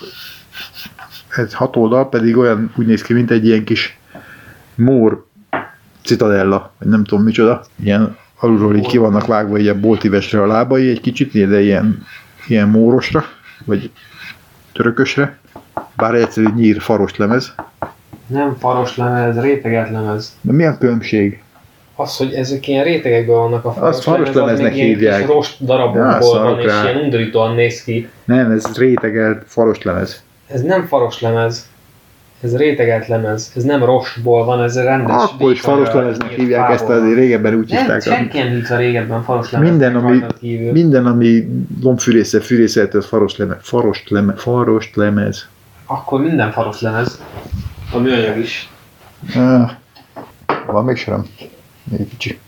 [1.37, 3.99] ez hat oldal pedig olyan úgy néz ki, mint egy ilyen kis
[4.75, 5.27] mór
[6.05, 7.65] citadella, vagy nem tudom micsoda.
[7.83, 12.07] Ilyen alulról így ki vannak vágva ilyen boltívesre a lábai, egy kicsit, de ilyen,
[12.47, 13.25] ilyen mórosra,
[13.65, 13.91] vagy
[14.73, 15.39] törökösre.
[15.97, 17.55] Bár egyszerű nyír faros lemez.
[18.27, 20.37] Nem faros lemez, réteget lemez.
[20.41, 21.43] De mi a különbség?
[21.95, 25.19] Az, hogy ezek ilyen rétegekben vannak a faros, Azt faros lemez, az lemeznek ilyen hívják.
[25.19, 28.09] Kis rost darabokból Ja, van, és ilyen undorítóan néz ki.
[28.25, 30.23] Nem, ez rétegelt faros lemez.
[30.53, 31.69] Ez nem faros lemez.
[32.41, 33.53] Ez rétegelt lemez.
[33.57, 35.17] Ez nem rostból van, ez rendes.
[35.23, 38.03] Akkor is faros lemeznek hívják ezt, fából azért régebben úgy Nem, hívták.
[38.03, 39.69] senki nem hívta régebben faros lemez.
[39.69, 40.73] Minden, ami, Kívül.
[40.73, 41.49] minden, ami
[41.83, 43.57] lombfűrésze, fűrészet, az faros lemez.
[43.61, 44.41] Faros lemez.
[44.41, 45.49] Faros lemez.
[45.87, 47.23] Akkor minden faros lemez.
[47.93, 48.69] A műanyag is.
[49.35, 49.71] Ah,
[50.67, 51.25] van még söröm?
[51.85, 52.39] Még kicsi.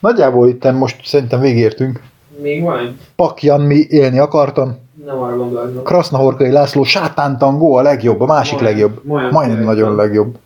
[0.00, 2.00] Nagyjából itt most szerintem végértünk.
[2.42, 4.78] Még van Pakjan mi élni akartam.
[5.06, 5.84] nem arra gondolok.
[5.84, 9.04] Krasznahorkai László sátántangó a legjobb, a másik Majdnem- legjobb.
[9.04, 10.38] majdnem Majdnem nagyon legjobb.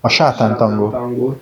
[0.00, 0.90] A sátántangó.
[0.90, 1.40] Tangó.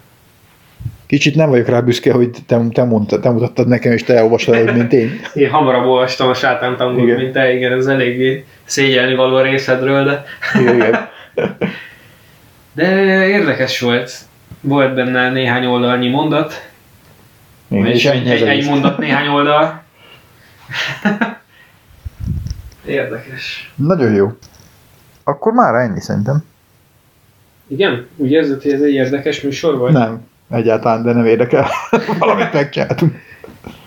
[1.06, 4.54] Kicsit nem vagyok rá büszke, hogy te, te, mondtad, te mutattad nekem, és te elolvastad
[4.54, 5.10] előbb, mint én.
[5.34, 10.24] Én hamarabb olvastam a sátántangót, mint te, igen, ez eléggé szégyelni való részedről, de,
[10.60, 11.08] igen.
[12.74, 14.12] de érdekes volt.
[14.60, 16.52] Volt benne néhány oldalnyi mondat,
[17.68, 19.82] Vagyis és egy, egy, egy mondat, néhány oldal.
[22.86, 23.72] Érdekes.
[23.74, 24.32] Nagyon jó.
[25.24, 26.44] Akkor már ennyi szerintem.
[27.66, 28.06] Igen?
[28.16, 29.92] Úgy érzed, hogy ez egy érdekes műsor vagy?
[29.92, 31.66] Nem, egyáltalán, de nem érdekel.
[32.18, 33.14] Valamit megcsináltunk.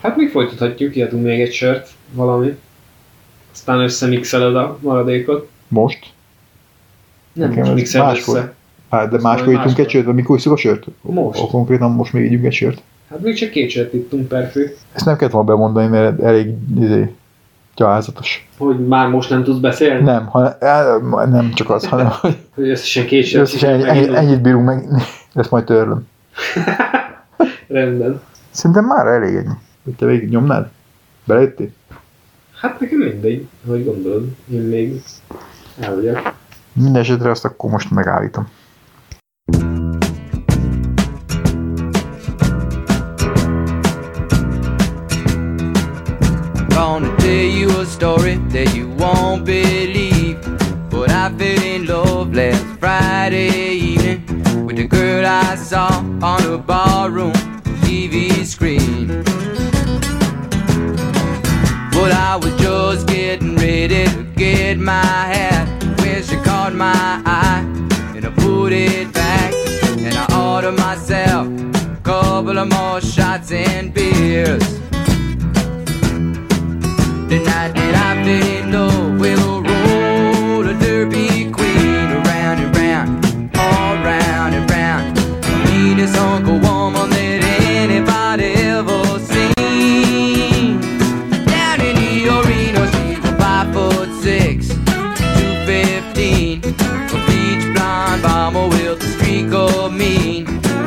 [0.01, 2.57] Hát még folytathatjuk, kiadunk még egy sört, valami.
[3.51, 5.49] Aztán összemixeled a maradékot.
[5.67, 6.13] Most?
[7.33, 8.37] Nem Nekem most mixeled máskor.
[8.37, 8.53] össze.
[8.89, 9.83] Hát, de máskor máskor.
[9.83, 10.85] egy sört, vagy mikor iszuk a sört?
[11.01, 11.39] Most.
[11.39, 12.81] Ó, konkrétan most még ígyunk egy sört.
[13.09, 14.75] Hát még csak két sört ittunk per fő.
[14.93, 17.13] Ezt nem kellett volna bemondani, mert elég izé,
[17.75, 18.47] gyalázatos.
[18.57, 20.03] Hogy már most nem tudsz beszélni?
[20.03, 24.41] Nem, hanem, nem csak az, hanem hogy Hogy összesen két sört összesen ennyi, ennyi, ennyit
[24.41, 24.85] bírunk meg,
[25.33, 26.07] ezt majd törlöm.
[27.67, 28.21] Rendben.
[28.49, 29.53] Szerintem már elég ennyi.
[29.83, 30.69] Hogy te végig nyomnád?
[31.25, 31.69] Belejöttél?
[32.61, 34.27] Hát nekem mindegy, hogy gondolod.
[34.51, 35.01] Én még
[35.79, 36.33] el vagyok.
[36.73, 38.47] Minden esetre azt akkor most megállítom.
[39.45, 39.78] Gonna
[47.99, 50.39] story that you won't believe.
[50.89, 54.21] But I fell in love last Friday evening
[54.65, 55.89] with the girl I saw
[56.21, 57.33] on a ballroom
[57.83, 59.07] TV screen.
[61.91, 65.67] But I was just getting ready to get my hat
[65.99, 67.65] when she caught my eye
[68.15, 69.53] and I put it back
[70.05, 74.79] and I ordered myself a couple of more shots and beers.
[78.29, 79.19] Love
[80.79, 83.25] derby queen around and round,
[83.57, 85.15] all round and round.
[85.65, 87.43] Meanest Uncle Woman that
[87.81, 90.79] anybody ever seen.
[91.47, 96.61] Down in the arena, she was five foot six, two fifteen.
[96.63, 97.17] A
[97.73, 98.21] blonde
[98.69, 100.45] with a streak of mean.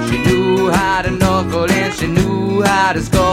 [0.09, 1.11] She knew how to
[1.73, 3.32] and she knew how to score.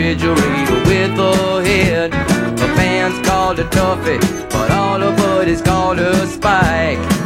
[0.00, 2.12] Refrigerator with a head.
[2.56, 4.20] The fans called a toughie,
[4.50, 7.19] but all the buddies called a spike.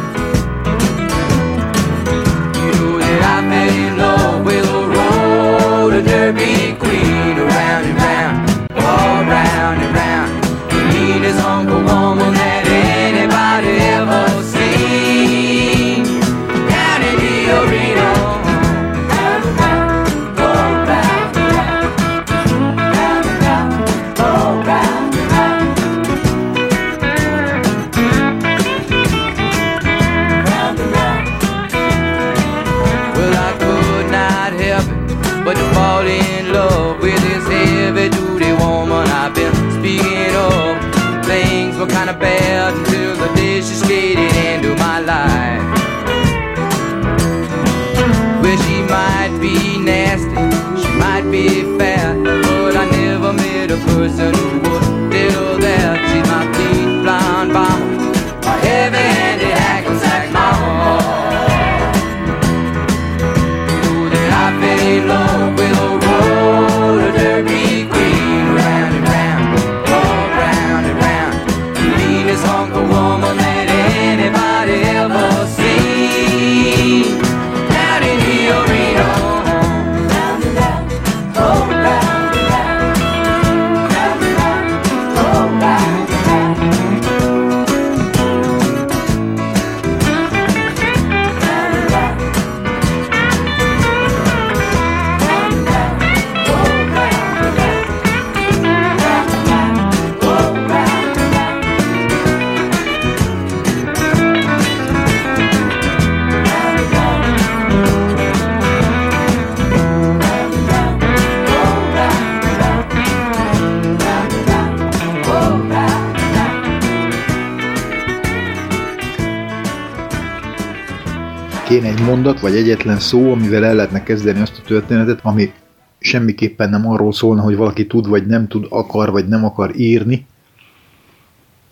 [121.67, 125.51] Kéne egy mondat, vagy egyetlen szó, amivel el lehetne kezdeni azt a történetet, ami
[125.99, 130.25] semmiképpen nem arról szólna, hogy valaki tud, vagy nem tud, akar, vagy nem akar írni,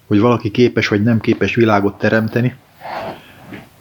[0.08, 2.56] hogy valaki képes, vagy nem képes világot teremteni.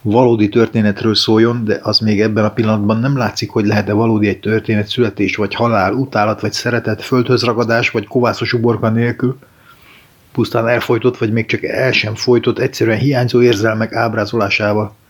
[0.02, 4.40] Valódi történetről szóljon, de az még ebben a pillanatban nem látszik, hogy lehet-e valódi egy
[4.40, 9.38] történet születés, vagy halál, utálat, vagy szeretet, földhöz ragadás, vagy kovászos uborka nélkül.
[10.32, 15.00] Pusztán elfolytott, vagy még csak el sem folytott, egyszerűen hiányzó érzelmek ábrázolásával.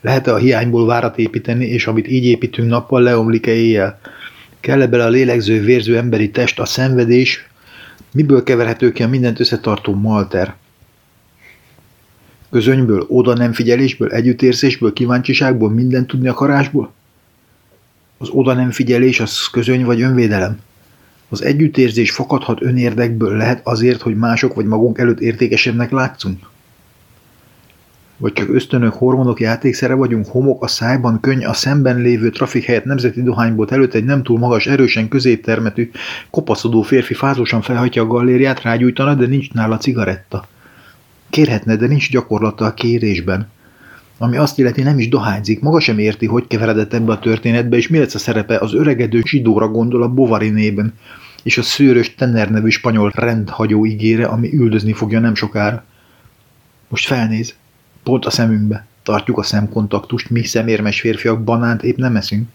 [0.00, 4.00] Lehet-e a hiányból várat építeni, és amit így építünk nappal, leomlik-e éjjel?
[4.60, 7.48] Kell-e bele a lélegző, vérző emberi test, a szenvedés?
[8.12, 10.54] Miből keverhető ki a mindent összetartó malter?
[12.50, 16.92] Közönyből, oda nem figyelésből, együttérzésből, kíváncsiságból, minden tudni akarásból?
[18.18, 20.60] Az oda nem figyelés az közöny vagy önvédelem?
[21.28, 26.46] Az együttérzés fakadhat önérdekből, lehet azért, hogy mások vagy magunk előtt értékesebbnek látszunk?
[28.20, 32.84] Vagy csak ösztönök, hormonok játékszere vagyunk, homok a szájban, könny a szemben lévő trafik helyett
[32.84, 35.90] nemzeti dohányból előtt egy nem túl magas, erősen középtermetű,
[36.30, 40.48] kopaszodó férfi fázósan felhajtja a gallériát, rágyújtana, de nincs nála cigaretta.
[41.30, 43.48] Kérhetne, de nincs gyakorlata a kérésben.
[44.18, 47.88] Ami azt illeti nem is dohányzik, maga sem érti, hogy keveredett ebbe a történetbe, és
[47.88, 50.94] mi lesz a szerepe az öregedő zsidóra gondol a Bovarinében,
[51.42, 55.84] és a szőrös Tenner nevű spanyol rendhagyó ígére, ami üldözni fogja nem sokára.
[56.88, 57.54] Most felnéz,
[58.08, 62.48] pont a szemünkbe, tartjuk a szemkontaktust, mi szemérmes férfiak banánt épp nem eszünk.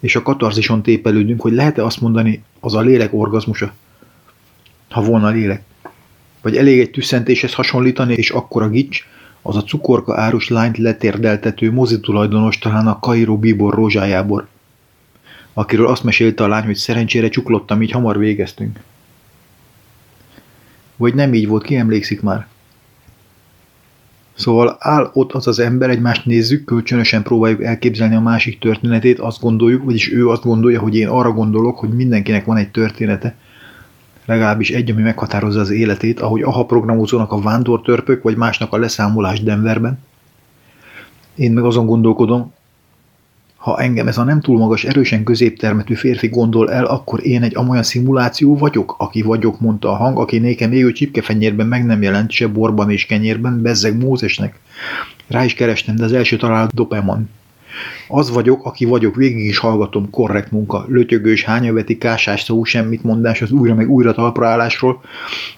[0.00, 3.72] És a katarzison tépelődünk, hogy lehet-e azt mondani, az a lélek orgazmusa?
[4.90, 5.62] Ha volna lélek.
[6.42, 9.06] Vagy elég egy tüsszentéshez hasonlítani, és akkor a gics,
[9.42, 14.48] az a cukorka árus lányt letérdeltető mozitulajdonos talán a Kairó bíbor rózsájábor,
[15.52, 18.80] akiről azt mesélte a lány, hogy szerencsére csuklottam, így hamar végeztünk.
[20.96, 22.46] Vagy nem így volt, ki emlékszik már?
[24.36, 29.40] Szóval áll ott az az ember, egymást nézzük, kölcsönösen próbáljuk elképzelni a másik történetét, azt
[29.40, 33.36] gondoljuk, vagyis ő azt gondolja, hogy én arra gondolok, hogy mindenkinek van egy története,
[34.26, 39.42] legalábbis egy, ami meghatározza az életét, ahogy aha programozónak a vándortörpök, vagy másnak a leszámolás
[39.42, 39.98] Denverben.
[41.34, 42.52] Én meg azon gondolkodom,
[43.66, 47.56] ha engem ez a nem túl magas, erősen középtermetű férfi gondol el, akkor én egy
[47.56, 52.30] amolyan szimuláció vagyok, aki vagyok, mondta a hang, aki nékem égő csipkefenyérben meg nem jelent,
[52.30, 54.58] se borban és kenyérben, bezzeg Mózesnek.
[55.28, 57.28] Rá is kerestem, de az első találat Dopemon.
[58.08, 63.42] Az vagyok, aki vagyok, végig is hallgatom, korrekt munka, lötyögős, hányaveti, kásás szó, semmit mondás
[63.42, 65.00] az újra meg újra talpraállásról,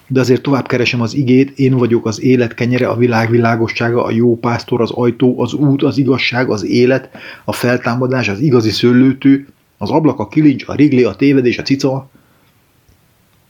[0.07, 4.11] de azért tovább keresem az igét, én vagyok az élet kenyere, a világ világossága, a
[4.11, 7.09] jó pásztor, az ajtó, az út, az igazság, az élet,
[7.45, 9.47] a feltámadás, az igazi szőlőtő,
[9.81, 12.09] Az ablak, a kilincs, a rigli, a tévedés, a cica,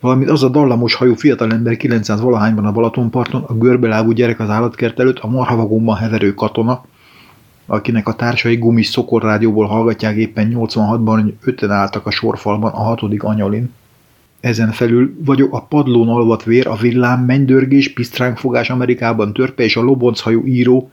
[0.00, 5.00] valamint az a dallamos hajú fiatalember 900 valahányban a Balatonparton, a görbelábú gyerek az állatkert
[5.00, 6.84] előtt, a marhavagomban heverő katona,
[7.70, 13.22] akinek a társai gumis szokorrádióból hallgatják éppen 86-ban, hogy öten álltak a sorfalban a hatodik
[13.22, 13.70] anyalin.
[14.40, 19.82] Ezen felül vagyok a padlón alvat vér, a villám, mennydörgés, pisztránkfogás Amerikában törpe és a
[19.82, 20.90] lobonchajú író,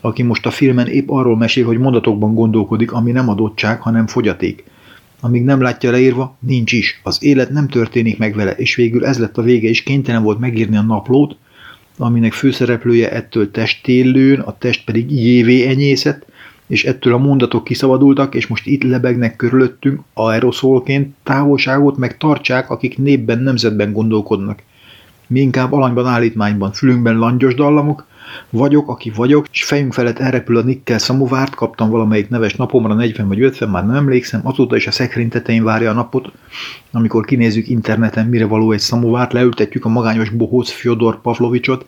[0.00, 4.64] aki most a filmen épp arról mesél, hogy mondatokban gondolkodik, ami nem adottság, hanem fogyaték.
[5.20, 7.00] Amíg nem látja leírva, nincs is.
[7.02, 10.38] Az élet nem történik meg vele, és végül ez lett a vége, és kénytelen volt
[10.38, 11.36] megírni a naplót,
[11.98, 16.26] aminek főszereplője ettől testélőn, a test pedig jévé enyészet,
[16.66, 22.98] és ettől a mondatok kiszabadultak, és most itt lebegnek körülöttünk, aeroszolként, távolságot meg tartsák, akik
[22.98, 24.62] népben, nemzetben gondolkodnak.
[25.26, 28.06] Mi inkább alanyban, állítmányban, fülünkben langyos dallamok,
[28.50, 33.28] vagyok, aki vagyok, és fejünk felett elrepül a nikkel szamovárt, kaptam valamelyik neves napomra 40
[33.28, 36.32] vagy 50, már nem emlékszem, azóta is a szekrény tetején várja a napot,
[36.92, 41.86] amikor kinézzük interneten, mire való egy szamovárt, leültetjük a magányos bohóc Fyodor Pavlovicsot,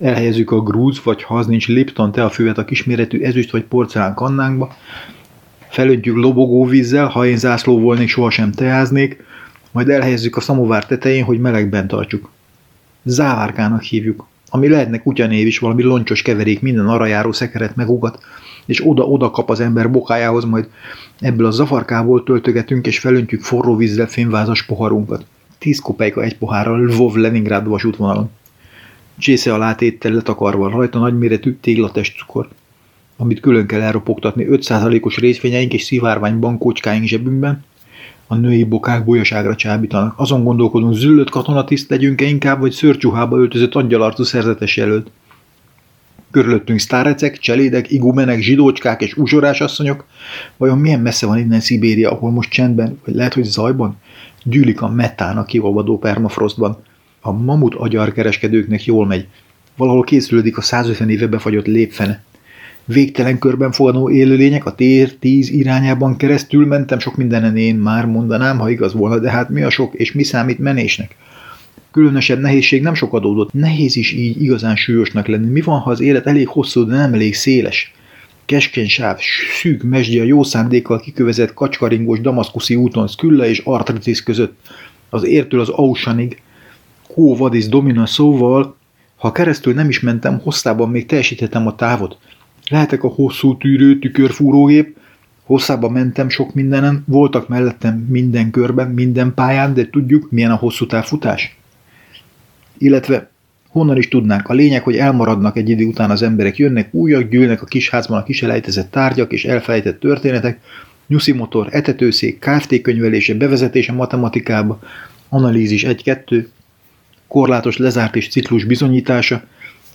[0.00, 4.76] elhelyezzük a grúz, vagy ha az nincs Lipton teafüvet a kisméretű ezüst vagy porcelán kannánkba,
[5.68, 9.22] felöntjük lobogóvízzel, ha én zászló volnék, sohasem teáznék,
[9.70, 12.30] majd elhelyezzük a szamovár tetején, hogy melegben tartsuk.
[13.04, 18.18] Závárkának hívjuk, ami lehetne kutyanév is, valami loncsos keverék minden arra járó szekeret megugat,
[18.66, 20.68] és oda-oda kap az ember bokájához, majd
[21.20, 25.26] ebből a zafarkából töltögetünk, és felöntjük forró vízzel fényvázas poharunkat.
[25.58, 28.30] Tíz kopejka egy pohárral Lvov Leningrád vasútvonalon.
[29.18, 32.48] Csésze a látéttel letakarva rajta nagyméretű téglatest cukor,
[33.16, 37.64] amit külön kell elropogtatni 5%-os részvényeink és szivárvány bankócskáink zsebünkben,
[38.26, 40.14] a női bokák bolyaságra csábítanak.
[40.16, 45.10] Azon gondolkodunk, züllött katonatiszt legyünk-e inkább, vagy szörcsuhába öltözött angyalarcú szerzetes jelölt.
[46.30, 50.06] Körülöttünk sztárecek, cselédek, igumenek, zsidócskák és uzsorás asszonyok.
[50.56, 53.96] Vajon milyen messze van innen Szibéria, ahol most csendben, vagy lehet, hogy zajban?
[54.42, 56.82] Gyűlik a metán a kiolvadó permafrostban.
[57.20, 59.26] A mamut agyarkereskedőknek jól megy.
[59.76, 62.22] Valahol készülődik a 150 éve befagyott lépfene.
[62.86, 68.58] Végtelen körben fogadó élőlények a tér tíz irányában keresztül mentem sok mindenen én már mondanám,
[68.58, 71.16] ha igaz volna, de hát mi a sok és mi számít menésnek?
[71.90, 73.52] Különösebb nehézség nem sok adódott.
[73.52, 75.50] Nehéz is így igazán súlyosnak lenni.
[75.50, 77.94] Mi van, ha az élet elég hosszú, de nem elég széles?
[78.44, 79.18] Keskeny sáv,
[79.60, 84.60] szűk mesdje a jó szándékkal kikövezett kacskaringós damaszkuszi úton Szkülla és Artritis között,
[85.10, 86.42] az értől az Ausanig,
[87.08, 88.76] Quo vadis domina szóval,
[89.16, 92.18] ha keresztül nem is mentem, hosszában még teljesítettem a távot.
[92.68, 94.96] Lehetek a hosszú tűrő tükörfúrógép,
[95.42, 100.86] hosszában mentem sok mindenen, voltak mellettem minden körben, minden pályán, de tudjuk, milyen a hosszú
[100.86, 101.56] távfutás.
[102.78, 103.30] Illetve
[103.68, 104.48] honnan is tudnánk.
[104.48, 108.22] A lényeg, hogy elmaradnak egy idő után az emberek, jönnek újak, gyűlnek a kisházban a
[108.22, 110.58] kiselejtezett tárgyak és elfelejtett történetek,
[111.06, 114.80] nyuszi motor, etetőszék, KFT könyvelése, bevezetése matematikába,
[115.28, 116.44] analízis 1-2,
[117.26, 119.42] korlátos lezárt és ciklus bizonyítása,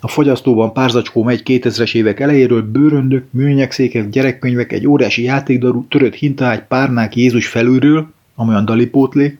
[0.02, 6.64] a fogyasztóban párzacskó megy 2000-es évek elejéről, bőröndök, műanyagszékek, gyerekkönyvek, egy óriási játékdarú, törött hintaágy,
[6.64, 9.38] párnák Jézus felülről, amolyan dalipótlé,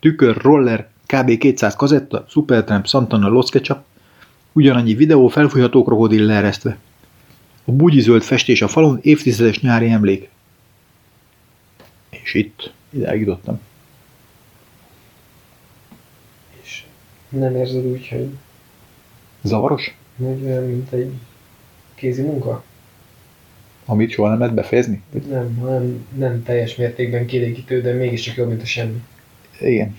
[0.00, 1.38] tükör, roller, kb.
[1.38, 3.78] 200 kazetta, Supertramp, Santana, Los Ketchup,
[4.52, 6.78] ugyanannyi videó felfújható krokodil leeresztve.
[7.64, 10.28] A bugyizöld festés a falon, évtizedes nyári emlék.
[12.10, 13.60] És itt, ide jutottam.
[16.62, 16.84] És
[17.28, 18.28] nem érzed úgy, hogy,
[19.46, 19.94] Zavaros?
[20.16, 21.12] hogy olyan, mint egy
[21.94, 22.62] kézi munka?
[23.84, 25.02] Amit soha nem lehet befejezni?
[25.28, 29.02] Nem, hanem nem teljes mértékben kielégítő, de mégiscsak jobb, mint a semmi.
[29.60, 29.98] Igen.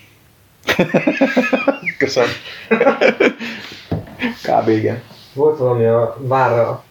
[1.97, 2.29] Köszönöm.
[4.47, 4.67] Kb.
[4.69, 5.01] igen.
[5.33, 6.83] Volt valami a várra,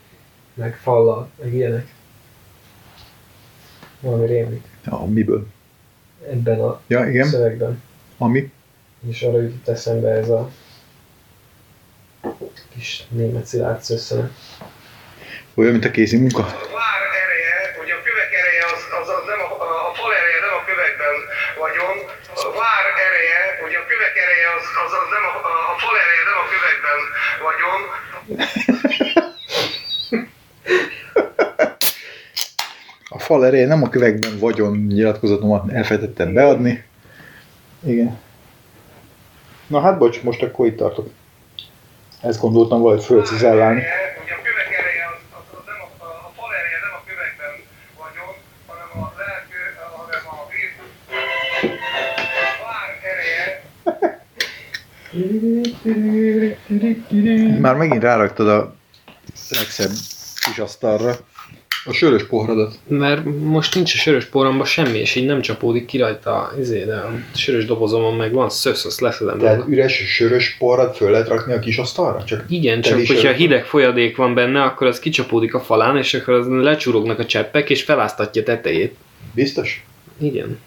[0.54, 1.94] meg falla, meg ilyenek.
[4.00, 5.46] Valami rémlik Ja, miből?
[6.30, 7.26] ebben a Ja, igen.
[7.26, 7.82] szövegben.
[8.18, 8.50] Ami?
[9.08, 10.50] És arra jutott eszembe ez a
[12.74, 14.30] kis német szilárd szösszenet.
[15.54, 16.42] Olyan, mint a kézi munka?
[16.82, 19.48] vár ereje, hogy a kövek ereje az, az, az nem a,
[19.88, 21.14] a fal ereje nem a kövekben
[21.62, 21.96] vagyon,
[22.46, 25.96] a vár ereje, hogy a kövek ereje az, az, az nem a, a, a fal
[26.02, 27.00] ereje nem a kövekben
[27.46, 27.80] vagyon,
[33.08, 36.84] A fal ereje nem a kövekben vagyon nyilatkozatomat elfelejtettem beadni.
[37.86, 38.18] Igen.
[39.66, 41.08] Na hát bocs, most akkor itt tartok.
[42.20, 43.82] Ezt gondoltam valahogy fölcizellálni.
[57.60, 58.74] Már megint ráraktad a
[59.48, 59.90] legszebb
[60.40, 61.16] kis asztalra.
[61.86, 62.74] A sörös poharadat.
[62.88, 66.96] mert most nincs a sörös poromban semmi, és így nem csapódik ki rajta izé, de
[66.96, 69.38] a sörös dobozomon meg van szösz, azt leszedem.
[69.38, 69.68] Tehát róla.
[69.68, 72.24] üres sörös porrat föl lehet rakni a kis asztalra?
[72.24, 76.34] Csak Igen, csak hogyha hideg folyadék van benne, akkor az kicsapódik a falán, és akkor
[76.34, 78.96] az lecsurognak a cseppek, és feláztatja tetejét.
[79.34, 79.84] Biztos?
[80.18, 80.58] Igen.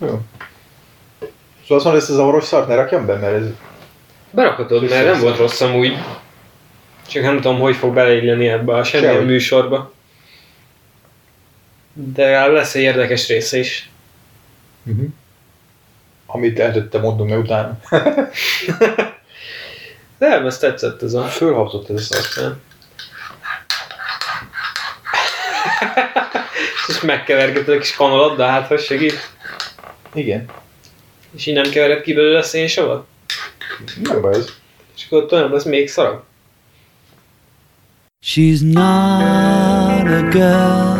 [0.00, 0.20] Jó.
[1.62, 3.46] Szóval azt mondod, ezt a zavaros szart ne rakjam be, mert ez...
[4.30, 5.92] Berakhatod, mert nem volt rossz amúgy.
[7.08, 9.28] Csak nem tudom, hogy fog beleilleni ebbe a semmilyen Sehogy.
[9.28, 9.92] műsorba.
[11.92, 13.90] De legalább lesz egy érdekes része is.
[14.84, 15.08] Uh-huh.
[16.26, 17.78] Amit eltöttem, mondom meg utána.
[20.18, 21.22] De nem, ez tetszett ez a...
[21.24, 22.42] Fölhapzott ez a szar.
[22.42, 22.60] Nem.
[26.88, 29.30] és megkevergeted a kis kanalat, de hát hogy segít.
[30.14, 30.44] Igen.
[31.36, 33.06] És így nem kevered ki belőle a szénsavat?
[34.02, 34.48] Nem baj ez.
[34.96, 36.22] És akkor ott olyan lesz még szarabb.
[38.20, 40.96] She's not a girl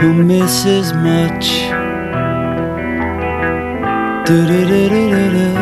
[0.00, 1.46] who misses much.
[4.26, 5.52] Do-do-do-do-do-do.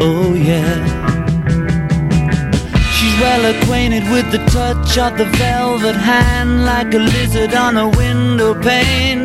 [0.00, 0.76] Oh, yeah.
[2.92, 7.88] She's well acquainted with the touch of the velvet hand, like a lizard on a
[7.88, 9.24] window pane.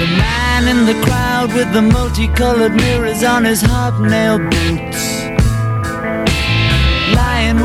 [0.00, 4.95] The man in the crowd with the multicolored mirrors on his hobnail boots